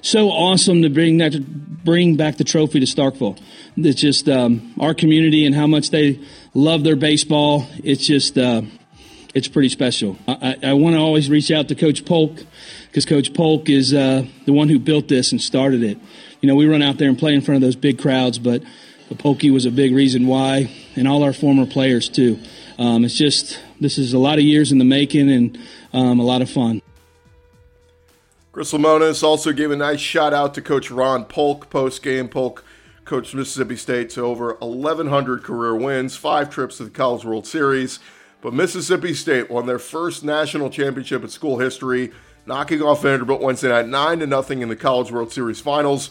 So 0.00 0.28
awesome 0.28 0.82
to 0.82 0.88
bring 0.88 1.18
that, 1.18 1.32
to 1.32 1.40
bring 1.40 2.14
back 2.14 2.36
the 2.36 2.44
trophy 2.44 2.78
to 2.78 2.86
Starkville. 2.86 3.36
It's 3.76 4.00
just 4.00 4.28
um, 4.28 4.74
our 4.78 4.94
community 4.94 5.44
and 5.44 5.56
how 5.56 5.66
much 5.66 5.90
they 5.90 6.20
love 6.54 6.84
their 6.84 6.96
baseball. 6.96 7.66
It's 7.82 8.06
just. 8.06 8.38
Uh, 8.38 8.62
it's 9.36 9.48
pretty 9.48 9.68
special. 9.68 10.16
I, 10.26 10.56
I 10.62 10.72
want 10.72 10.94
to 10.94 10.98
always 10.98 11.28
reach 11.28 11.50
out 11.50 11.68
to 11.68 11.74
Coach 11.74 12.06
Polk 12.06 12.38
because 12.96 13.04
Coach 13.04 13.34
Polk 13.34 13.68
is 13.68 13.92
uh, 13.92 14.24
the 14.46 14.54
one 14.54 14.70
who 14.70 14.78
built 14.78 15.06
this 15.08 15.30
and 15.30 15.38
started 15.38 15.82
it. 15.82 15.98
You 16.40 16.46
know, 16.48 16.54
we 16.54 16.64
run 16.64 16.80
out 16.80 16.96
there 16.96 17.10
and 17.10 17.18
play 17.18 17.34
in 17.34 17.42
front 17.42 17.56
of 17.56 17.60
those 17.60 17.76
big 17.76 17.98
crowds, 17.98 18.38
but 18.38 18.62
the 19.10 19.14
Polky 19.14 19.52
was 19.52 19.66
a 19.66 19.70
big 19.70 19.94
reason 19.94 20.26
why, 20.26 20.70
and 20.94 21.06
all 21.06 21.22
our 21.22 21.34
former 21.34 21.66
players 21.66 22.08
too. 22.08 22.38
Um, 22.78 23.04
it's 23.04 23.14
just 23.14 23.60
this 23.82 23.98
is 23.98 24.14
a 24.14 24.18
lot 24.18 24.38
of 24.38 24.44
years 24.44 24.72
in 24.72 24.78
the 24.78 24.84
making 24.86 25.30
and 25.30 25.58
um, 25.92 26.18
a 26.18 26.22
lot 26.22 26.40
of 26.40 26.48
fun. 26.48 26.80
Chris 28.50 28.72
Lemonis 28.72 29.22
also 29.22 29.52
gave 29.52 29.70
a 29.70 29.76
nice 29.76 30.00
shout 30.00 30.32
out 30.32 30.54
to 30.54 30.62
Coach 30.62 30.90
Ron 30.90 31.26
Polk 31.26 31.68
post 31.68 32.02
game. 32.02 32.30
Polk 32.30 32.64
coached 33.04 33.34
Mississippi 33.34 33.76
State 33.76 34.08
to 34.10 34.22
over 34.22 34.54
1,100 34.60 35.42
career 35.42 35.76
wins, 35.76 36.16
five 36.16 36.48
trips 36.48 36.78
to 36.78 36.84
the 36.84 36.90
College 36.90 37.26
World 37.26 37.46
Series. 37.46 37.98
But 38.40 38.54
Mississippi 38.54 39.12
State 39.12 39.50
won 39.50 39.66
their 39.66 39.78
first 39.78 40.24
national 40.24 40.70
championship 40.70 41.22
in 41.22 41.28
school 41.28 41.58
history, 41.58 42.12
knocking 42.46 42.80
off 42.80 43.02
Vanderbilt 43.02 43.40
Wednesday 43.40 43.68
night 43.68 43.88
9 43.88 44.20
to 44.20 44.26
nothing 44.26 44.62
in 44.62 44.68
the 44.68 44.76
College 44.76 45.10
World 45.10 45.32
Series 45.32 45.60
finals. 45.60 46.10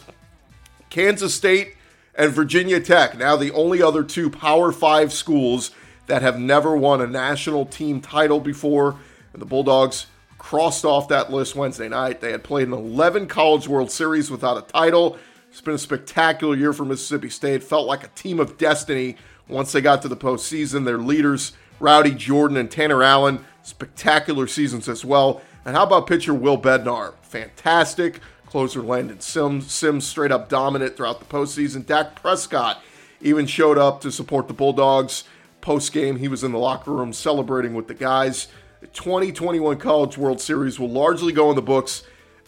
Kansas 0.90 1.34
State 1.34 1.74
and 2.14 2.32
Virginia 2.32 2.80
Tech, 2.80 3.18
now 3.18 3.36
the 3.36 3.52
only 3.52 3.82
other 3.82 4.04
two 4.04 4.30
Power 4.30 4.70
5 4.70 5.12
schools 5.12 5.70
that 6.06 6.22
have 6.22 6.38
never 6.38 6.76
won 6.76 7.00
a 7.00 7.06
national 7.06 7.66
team 7.66 8.00
title 8.00 8.38
before. 8.38 8.96
And 9.32 9.42
the 9.42 9.46
Bulldogs 9.46 10.06
crossed 10.38 10.84
off 10.84 11.08
that 11.08 11.32
list 11.32 11.56
Wednesday 11.56 11.88
night. 11.88 12.20
They 12.20 12.30
had 12.30 12.44
played 12.44 12.68
in 12.68 12.72
11 12.72 13.26
College 13.26 13.66
World 13.66 13.90
Series 13.90 14.30
without 14.30 14.56
a 14.56 14.62
title. 14.62 15.18
It's 15.50 15.60
been 15.60 15.74
a 15.74 15.78
spectacular 15.78 16.54
year 16.54 16.72
for 16.72 16.84
Mississippi 16.84 17.30
State. 17.30 17.64
Felt 17.64 17.86
like 17.86 18.04
a 18.04 18.08
team 18.08 18.38
of 18.38 18.58
destiny 18.58 19.16
once 19.48 19.72
they 19.72 19.80
got 19.80 20.02
to 20.02 20.08
the 20.08 20.16
postseason. 20.16 20.84
Their 20.84 20.98
leaders 20.98 21.52
Rowdy 21.80 22.12
Jordan 22.12 22.56
and 22.56 22.70
Tanner 22.70 23.02
Allen, 23.02 23.44
spectacular 23.62 24.46
seasons 24.46 24.88
as 24.88 25.04
well. 25.04 25.42
And 25.66 25.74
how 25.74 25.82
about 25.82 26.06
pitcher 26.06 26.32
Will 26.32 26.56
Bednar? 26.56 27.14
Fantastic. 27.22 28.20
Closer 28.46 28.80
Landon 28.80 29.18
Sims, 29.18 29.72
Sims 29.72 30.06
straight 30.06 30.30
up 30.30 30.48
dominant 30.48 30.96
throughout 30.96 31.18
the 31.18 31.26
postseason. 31.26 31.84
Dak 31.84 32.22
Prescott 32.22 32.80
even 33.20 33.46
showed 33.46 33.76
up 33.76 34.00
to 34.02 34.12
support 34.12 34.46
the 34.46 34.54
Bulldogs 34.54 35.24
post 35.60 35.92
game. 35.92 36.16
He 36.16 36.28
was 36.28 36.44
in 36.44 36.52
the 36.52 36.58
locker 36.58 36.92
room 36.92 37.12
celebrating 37.12 37.74
with 37.74 37.88
the 37.88 37.94
guys. 37.94 38.46
The 38.80 38.86
2021 38.86 39.78
College 39.78 40.16
World 40.16 40.40
Series 40.40 40.78
will 40.78 40.88
largely 40.88 41.32
go 41.32 41.50
in 41.50 41.56
the 41.56 41.62
books 41.62 42.04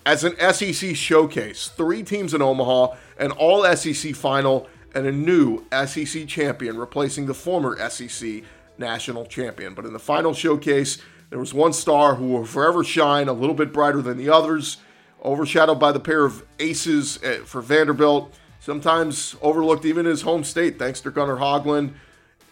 as 0.06 0.22
an 0.22 0.36
SEC 0.52 0.94
showcase. 0.94 1.66
Three 1.66 2.04
teams 2.04 2.32
in 2.32 2.40
Omaha, 2.40 2.94
an 3.18 3.32
all 3.32 3.64
SEC 3.74 4.14
final, 4.14 4.68
and 4.94 5.08
a 5.08 5.12
new 5.12 5.64
SEC 5.86 6.28
champion 6.28 6.78
replacing 6.78 7.26
the 7.26 7.34
former 7.34 7.76
SEC 7.90 8.44
national 8.78 9.26
champion. 9.26 9.74
But 9.74 9.86
in 9.86 9.92
the 9.92 9.98
final 9.98 10.32
showcase, 10.32 10.98
there 11.30 11.38
was 11.38 11.52
one 11.52 11.72
star 11.72 12.14
who 12.14 12.28
will 12.28 12.44
forever 12.44 12.82
shine 12.82 13.28
a 13.28 13.32
little 13.32 13.54
bit 13.54 13.72
brighter 13.72 14.00
than 14.00 14.16
the 14.16 14.30
others, 14.30 14.78
overshadowed 15.24 15.78
by 15.78 15.92
the 15.92 16.00
pair 16.00 16.24
of 16.24 16.44
aces 16.58 17.18
eh, 17.22 17.38
for 17.44 17.60
Vanderbilt, 17.60 18.34
sometimes 18.60 19.36
overlooked 19.42 19.84
even 19.84 20.06
in 20.06 20.10
his 20.10 20.22
home 20.22 20.44
state, 20.44 20.78
thanks 20.78 21.00
to 21.00 21.10
Gunnar 21.10 21.36
Hoglund. 21.36 21.92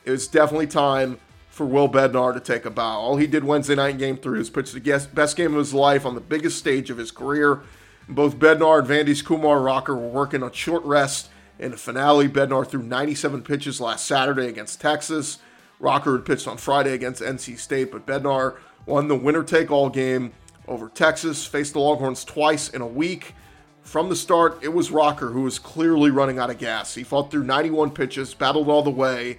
It 0.04 0.10
was 0.10 0.28
definitely 0.28 0.66
time 0.66 1.18
for 1.48 1.64
Will 1.64 1.88
Bednar 1.88 2.34
to 2.34 2.40
take 2.40 2.66
a 2.66 2.70
bow. 2.70 2.98
All 3.00 3.16
he 3.16 3.26
did 3.26 3.42
Wednesday 3.42 3.74
night 3.74 3.92
in 3.92 3.98
game 3.98 4.16
three 4.18 4.38
was 4.38 4.50
pitch 4.50 4.72
the 4.72 5.08
best 5.14 5.36
game 5.36 5.52
of 5.52 5.58
his 5.58 5.72
life 5.72 6.04
on 6.04 6.14
the 6.14 6.20
biggest 6.20 6.58
stage 6.58 6.90
of 6.90 6.98
his 6.98 7.10
career. 7.10 7.62
Both 8.08 8.38
Bednar 8.38 8.80
and 8.80 8.88
Vandy's 8.88 9.22
Kumar 9.22 9.60
Rocker 9.60 9.96
were 9.96 10.08
working 10.08 10.42
on 10.42 10.52
short 10.52 10.84
rest 10.84 11.30
in 11.58 11.70
the 11.70 11.76
finale. 11.78 12.28
Bednar 12.28 12.68
threw 12.68 12.82
97 12.82 13.42
pitches 13.42 13.80
last 13.80 14.04
Saturday 14.04 14.48
against 14.48 14.82
Texas. 14.82 15.38
Rocker 15.80 16.12
had 16.12 16.24
pitched 16.24 16.46
on 16.46 16.56
Friday 16.56 16.92
against 16.92 17.22
NC 17.22 17.58
State, 17.58 17.90
but 17.90 18.06
Bednar 18.06 18.56
won 18.86 19.08
the 19.08 19.16
winner 19.16 19.42
take 19.42 19.70
all 19.70 19.90
game 19.90 20.32
over 20.68 20.88
Texas, 20.88 21.44
faced 21.44 21.74
the 21.74 21.80
Longhorns 21.80 22.24
twice 22.24 22.70
in 22.70 22.80
a 22.80 22.86
week. 22.86 23.34
From 23.82 24.08
the 24.08 24.16
start, 24.16 24.58
it 24.62 24.72
was 24.72 24.90
Rocker 24.90 25.28
who 25.28 25.42
was 25.42 25.58
clearly 25.58 26.10
running 26.10 26.38
out 26.38 26.50
of 26.50 26.58
gas. 26.58 26.94
He 26.94 27.04
fought 27.04 27.30
through 27.30 27.44
91 27.44 27.90
pitches, 27.90 28.34
battled 28.34 28.68
all 28.68 28.82
the 28.82 28.90
way, 28.90 29.38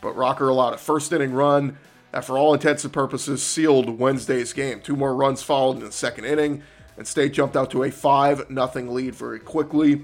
but 0.00 0.14
Rocker 0.14 0.48
allowed 0.48 0.74
a 0.74 0.78
first 0.78 1.12
inning 1.12 1.32
run 1.32 1.78
that, 2.12 2.24
for 2.24 2.38
all 2.38 2.54
intents 2.54 2.84
and 2.84 2.92
purposes, 2.92 3.42
sealed 3.42 3.98
Wednesday's 3.98 4.52
game. 4.52 4.80
Two 4.80 4.96
more 4.96 5.14
runs 5.14 5.42
followed 5.42 5.78
in 5.78 5.84
the 5.84 5.92
second 5.92 6.24
inning, 6.24 6.62
and 6.96 7.06
State 7.06 7.32
jumped 7.32 7.56
out 7.56 7.70
to 7.72 7.82
a 7.82 7.90
5 7.90 8.46
0 8.48 8.92
lead 8.92 9.14
very 9.14 9.40
quickly. 9.40 10.02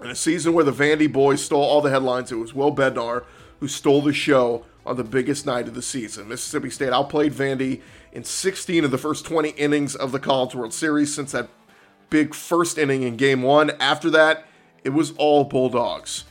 In 0.00 0.08
a 0.08 0.14
season 0.14 0.52
where 0.54 0.64
the 0.64 0.72
Vandy 0.72 1.12
boys 1.12 1.44
stole 1.44 1.62
all 1.62 1.80
the 1.80 1.90
headlines, 1.90 2.32
it 2.32 2.36
was 2.36 2.54
Will 2.54 2.74
Bednar 2.74 3.24
who 3.60 3.68
stole 3.68 4.02
the 4.02 4.12
show 4.12 4.64
on 4.86 4.96
the 4.96 5.04
biggest 5.04 5.46
night 5.46 5.68
of 5.68 5.74
the 5.74 5.82
season. 5.82 6.28
Mississippi 6.28 6.70
State 6.70 6.92
outplayed 6.92 7.32
Vandy 7.32 7.82
in 8.12 8.24
16 8.24 8.84
of 8.84 8.90
the 8.90 8.98
first 8.98 9.24
20 9.24 9.50
innings 9.50 9.94
of 9.94 10.12
the 10.12 10.18
College 10.18 10.54
World 10.54 10.72
Series 10.72 11.14
since 11.14 11.32
that 11.32 11.48
big 12.08 12.34
first 12.34 12.76
inning 12.76 13.02
in 13.02 13.16
game 13.16 13.42
one. 13.42 13.70
After 13.80 14.10
that, 14.10 14.46
it 14.82 14.90
was 14.90 15.12
all 15.12 15.44
Bulldogs. 15.44 16.24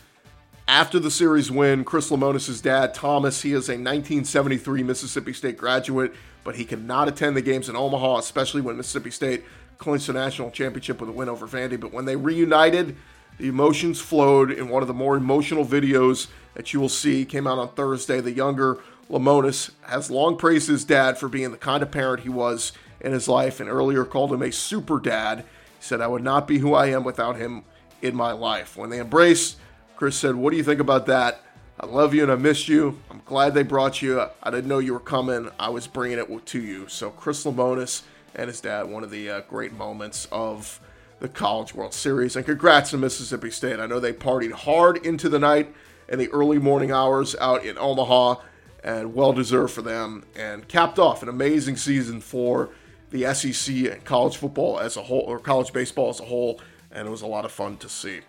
After 0.67 0.99
the 0.99 1.09
series 1.09 1.49
win, 1.49 1.83
Chris 1.83 2.11
Lemonis' 2.11 2.61
dad, 2.61 2.93
Thomas, 2.93 3.41
he 3.41 3.53
is 3.53 3.69
a 3.69 3.73
1973 3.73 4.83
Mississippi 4.83 5.33
State 5.33 5.57
graduate, 5.57 6.13
but 6.43 6.55
he 6.55 6.65
could 6.65 6.85
not 6.85 7.07
attend 7.07 7.35
the 7.35 7.41
games 7.41 7.69
in 7.69 7.75
Omaha, 7.75 8.17
especially 8.17 8.61
when 8.61 8.77
Mississippi 8.77 9.09
State 9.09 9.43
clinched 9.79 10.07
the 10.07 10.13
national 10.13 10.51
championship 10.51 10.99
with 10.99 11.09
a 11.09 11.13
win 11.13 11.29
over 11.29 11.47
Vandy. 11.47 11.79
But 11.79 11.91
when 11.91 12.05
they 12.05 12.15
reunited, 12.15 12.95
the 13.39 13.47
emotions 13.47 13.99
flowed 13.99 14.51
in 14.51 14.69
one 14.69 14.83
of 14.83 14.87
the 14.87 14.93
more 14.93 15.15
emotional 15.15 15.65
videos 15.65 16.27
that 16.53 16.73
you 16.73 16.79
will 16.79 16.89
see 16.89 17.25
came 17.25 17.47
out 17.47 17.57
on 17.57 17.69
Thursday. 17.69 18.19
The 18.21 18.31
younger 18.31 18.79
Lemonis 19.09 19.71
has 19.83 20.11
long 20.11 20.37
praised 20.37 20.67
his 20.67 20.85
dad 20.85 21.17
for 21.17 21.27
being 21.27 21.51
the 21.51 21.57
kind 21.57 21.81
of 21.81 21.91
parent 21.91 22.23
he 22.23 22.29
was 22.29 22.71
in 23.01 23.11
his 23.11 23.27
life 23.27 23.59
and 23.59 23.69
earlier 23.69 24.05
called 24.05 24.31
him 24.31 24.41
a 24.41 24.51
super 24.51 24.99
dad. 24.99 25.39
He 25.39 25.83
said, 25.83 26.01
I 26.01 26.07
would 26.07 26.23
not 26.23 26.47
be 26.47 26.59
who 26.59 26.73
I 26.73 26.87
am 26.87 27.03
without 27.03 27.37
him 27.37 27.63
in 28.01 28.15
my 28.15 28.31
life. 28.31 28.77
When 28.77 28.89
they 28.89 28.99
embraced, 28.99 29.57
Chris 29.95 30.15
said, 30.15 30.35
What 30.35 30.51
do 30.51 30.57
you 30.57 30.63
think 30.63 30.79
about 30.79 31.05
that? 31.07 31.41
I 31.79 31.85
love 31.85 32.13
you 32.13 32.23
and 32.23 32.31
I 32.31 32.35
missed 32.35 32.67
you. 32.67 32.99
I'm 33.09 33.21
glad 33.23 33.53
they 33.53 33.63
brought 33.63 34.01
you. 34.01 34.21
I 34.43 34.51
didn't 34.51 34.67
know 34.67 34.79
you 34.79 34.93
were 34.93 34.99
coming. 34.99 35.49
I 35.57 35.69
was 35.69 35.87
bringing 35.87 36.19
it 36.19 36.45
to 36.47 36.61
you. 36.61 36.89
So, 36.89 37.09
Chris 37.09 37.45
Lemonis 37.45 38.03
and 38.35 38.49
his 38.49 38.59
dad, 38.59 38.89
one 38.89 39.03
of 39.03 39.11
the 39.11 39.29
uh, 39.29 39.41
great 39.41 39.71
moments 39.73 40.27
of 40.29 40.81
the 41.19 41.29
College 41.29 41.73
World 41.73 41.93
Series. 41.93 42.35
And 42.35 42.45
congrats 42.45 42.91
to 42.91 42.97
Mississippi 42.97 43.49
State. 43.49 43.79
I 43.79 43.85
know 43.85 43.99
they 43.99 44.13
partied 44.13 44.51
hard 44.51 45.05
into 45.05 45.29
the 45.29 45.39
night 45.39 45.73
and 46.09 46.19
the 46.19 46.29
early 46.29 46.57
morning 46.57 46.91
hours 46.91 47.35
out 47.39 47.63
in 47.63 47.77
Omaha, 47.77 48.35
and 48.83 49.13
well 49.13 49.33
deserved 49.33 49.73
for 49.73 49.81
them. 49.81 50.23
And 50.35 50.67
capped 50.67 50.99
off 50.99 51.23
an 51.23 51.29
amazing 51.29 51.77
season 51.77 52.21
for 52.21 52.69
the 53.11 53.33
SEC 53.33 53.75
and 53.75 54.03
college 54.03 54.37
football 54.37 54.79
as 54.79 54.97
a 54.97 55.03
whole, 55.03 55.21
or 55.21 55.39
college 55.39 55.73
baseball 55.73 56.09
as 56.09 56.19
a 56.19 56.25
whole, 56.25 56.61
and 56.91 57.07
it 57.07 57.11
was 57.11 57.21
a 57.21 57.27
lot 57.27 57.45
of 57.45 57.51
fun 57.51 57.77
to 57.77 57.89
see. 57.89 58.19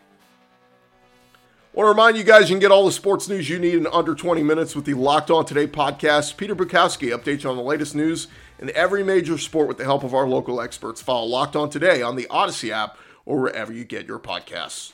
I 1.73 1.77
want 1.77 1.87
to 1.87 1.91
remind 1.91 2.17
you 2.17 2.25
guys 2.25 2.51
you 2.51 2.57
can 2.57 2.61
get 2.61 2.73
all 2.73 2.85
the 2.85 2.91
sports 2.91 3.29
news 3.29 3.49
you 3.49 3.61
need 3.61 3.75
in 3.75 3.87
under 3.87 4.17
20 4.17 4.43
minutes 4.43 4.75
with 4.75 4.87
the 4.87 4.95
Locked 4.95 5.31
On 5.31 5.45
Today 5.45 5.69
podcast. 5.69 6.37
Peter 6.37 6.57
Bukowski 6.57 7.17
updates 7.17 7.45
you 7.45 7.51
on 7.51 7.57
the 7.57 7.63
latest 7.63 7.95
news 7.95 8.27
in 8.59 8.73
every 8.75 9.05
major 9.05 9.39
sport 9.39 9.69
with 9.69 9.79
the 9.79 9.85
help 9.85 10.03
of 10.03 10.13
our 10.13 10.27
local 10.27 10.61
experts. 10.61 11.01
Follow 11.01 11.27
Locked 11.27 11.55
On 11.55 11.71
Today 11.71 12.03
on 12.03 12.17
the 12.17 12.27
Odyssey 12.29 12.73
app 12.73 12.99
or 13.25 13.41
wherever 13.41 13.73
you 13.73 13.85
get 13.85 14.09
your 14.09 14.19
podcasts. 14.19 14.93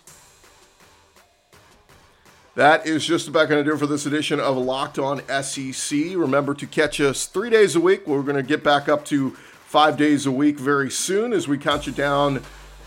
That 2.56 2.86
is 2.86 3.04
just 3.04 3.28
about 3.28 3.50
going 3.50 3.62
to 3.62 3.70
do 3.70 3.74
it 3.74 3.78
for 3.78 3.86
this 3.86 4.06
edition 4.06 4.40
of 4.40 4.56
Locked 4.56 4.98
On 4.98 5.20
SEC. 5.42 5.98
Remember 6.16 6.54
to 6.54 6.66
catch 6.66 7.02
us 7.02 7.26
three 7.26 7.50
days 7.50 7.76
a 7.76 7.80
week. 7.80 8.06
We're 8.06 8.22
going 8.22 8.36
to 8.36 8.42
get 8.42 8.64
back 8.64 8.88
up 8.88 9.04
to 9.06 9.32
five 9.66 9.98
days 9.98 10.24
a 10.24 10.32
week 10.32 10.58
very 10.58 10.90
soon 10.90 11.34
as 11.34 11.46
we 11.46 11.58
count 11.58 11.86
you 11.86 11.92
down 11.92 12.42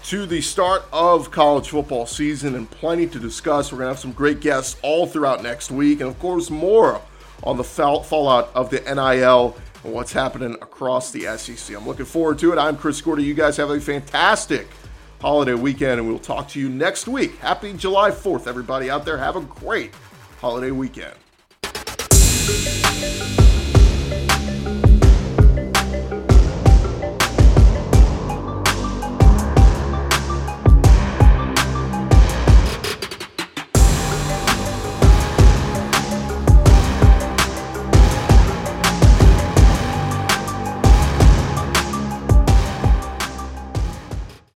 to 0.06 0.26
the 0.26 0.42
start 0.42 0.86
of 0.92 1.30
college 1.30 1.70
football 1.70 2.08
season 2.08 2.56
and 2.56 2.68
plenty 2.72 3.06
to 3.06 3.20
discuss. 3.20 3.72
We're 3.72 3.78
going 3.78 3.90
to 3.90 3.94
have 3.94 4.00
some 4.00 4.12
great 4.12 4.40
guests 4.40 4.76
all 4.82 5.06
throughout 5.06 5.44
next 5.44 5.70
week, 5.70 6.02
and 6.02 6.10
of 6.10 6.18
course, 6.18 6.50
more 6.50 7.00
on 7.44 7.56
the 7.56 7.64
fallout 7.64 8.50
of 8.56 8.72
the 8.72 8.80
NIL 8.80 9.56
and 9.84 9.94
what's 9.94 10.14
happening 10.14 10.54
across 10.64 11.12
the 11.12 11.38
SEC. 11.38 11.78
I'm 11.78 11.86
looking 11.86 12.06
forward 12.06 12.40
to 12.40 12.52
it. 12.54 12.58
I'm 12.58 12.76
Chris 12.76 13.00
Gordy. 13.02 13.24
You 13.24 13.36
guys 13.36 13.56
have 13.58 13.70
a 13.70 13.80
fantastic 13.80 14.68
holiday 15.22 15.54
weekend, 15.54 16.00
and 16.00 16.08
we'll 16.08 16.20
talk 16.20 16.48
to 16.50 16.60
you 16.60 16.70
next 16.70 17.08
week. 17.08 17.38
Happy 17.38 17.74
July 17.74 18.12
4th, 18.12 18.48
everybody 18.48 18.90
out 18.90 19.06
there. 19.06 19.18
Have 19.18 19.36
a 19.36 19.42
great 19.42 19.94
holiday 20.40 20.72
weekend. 20.72 21.16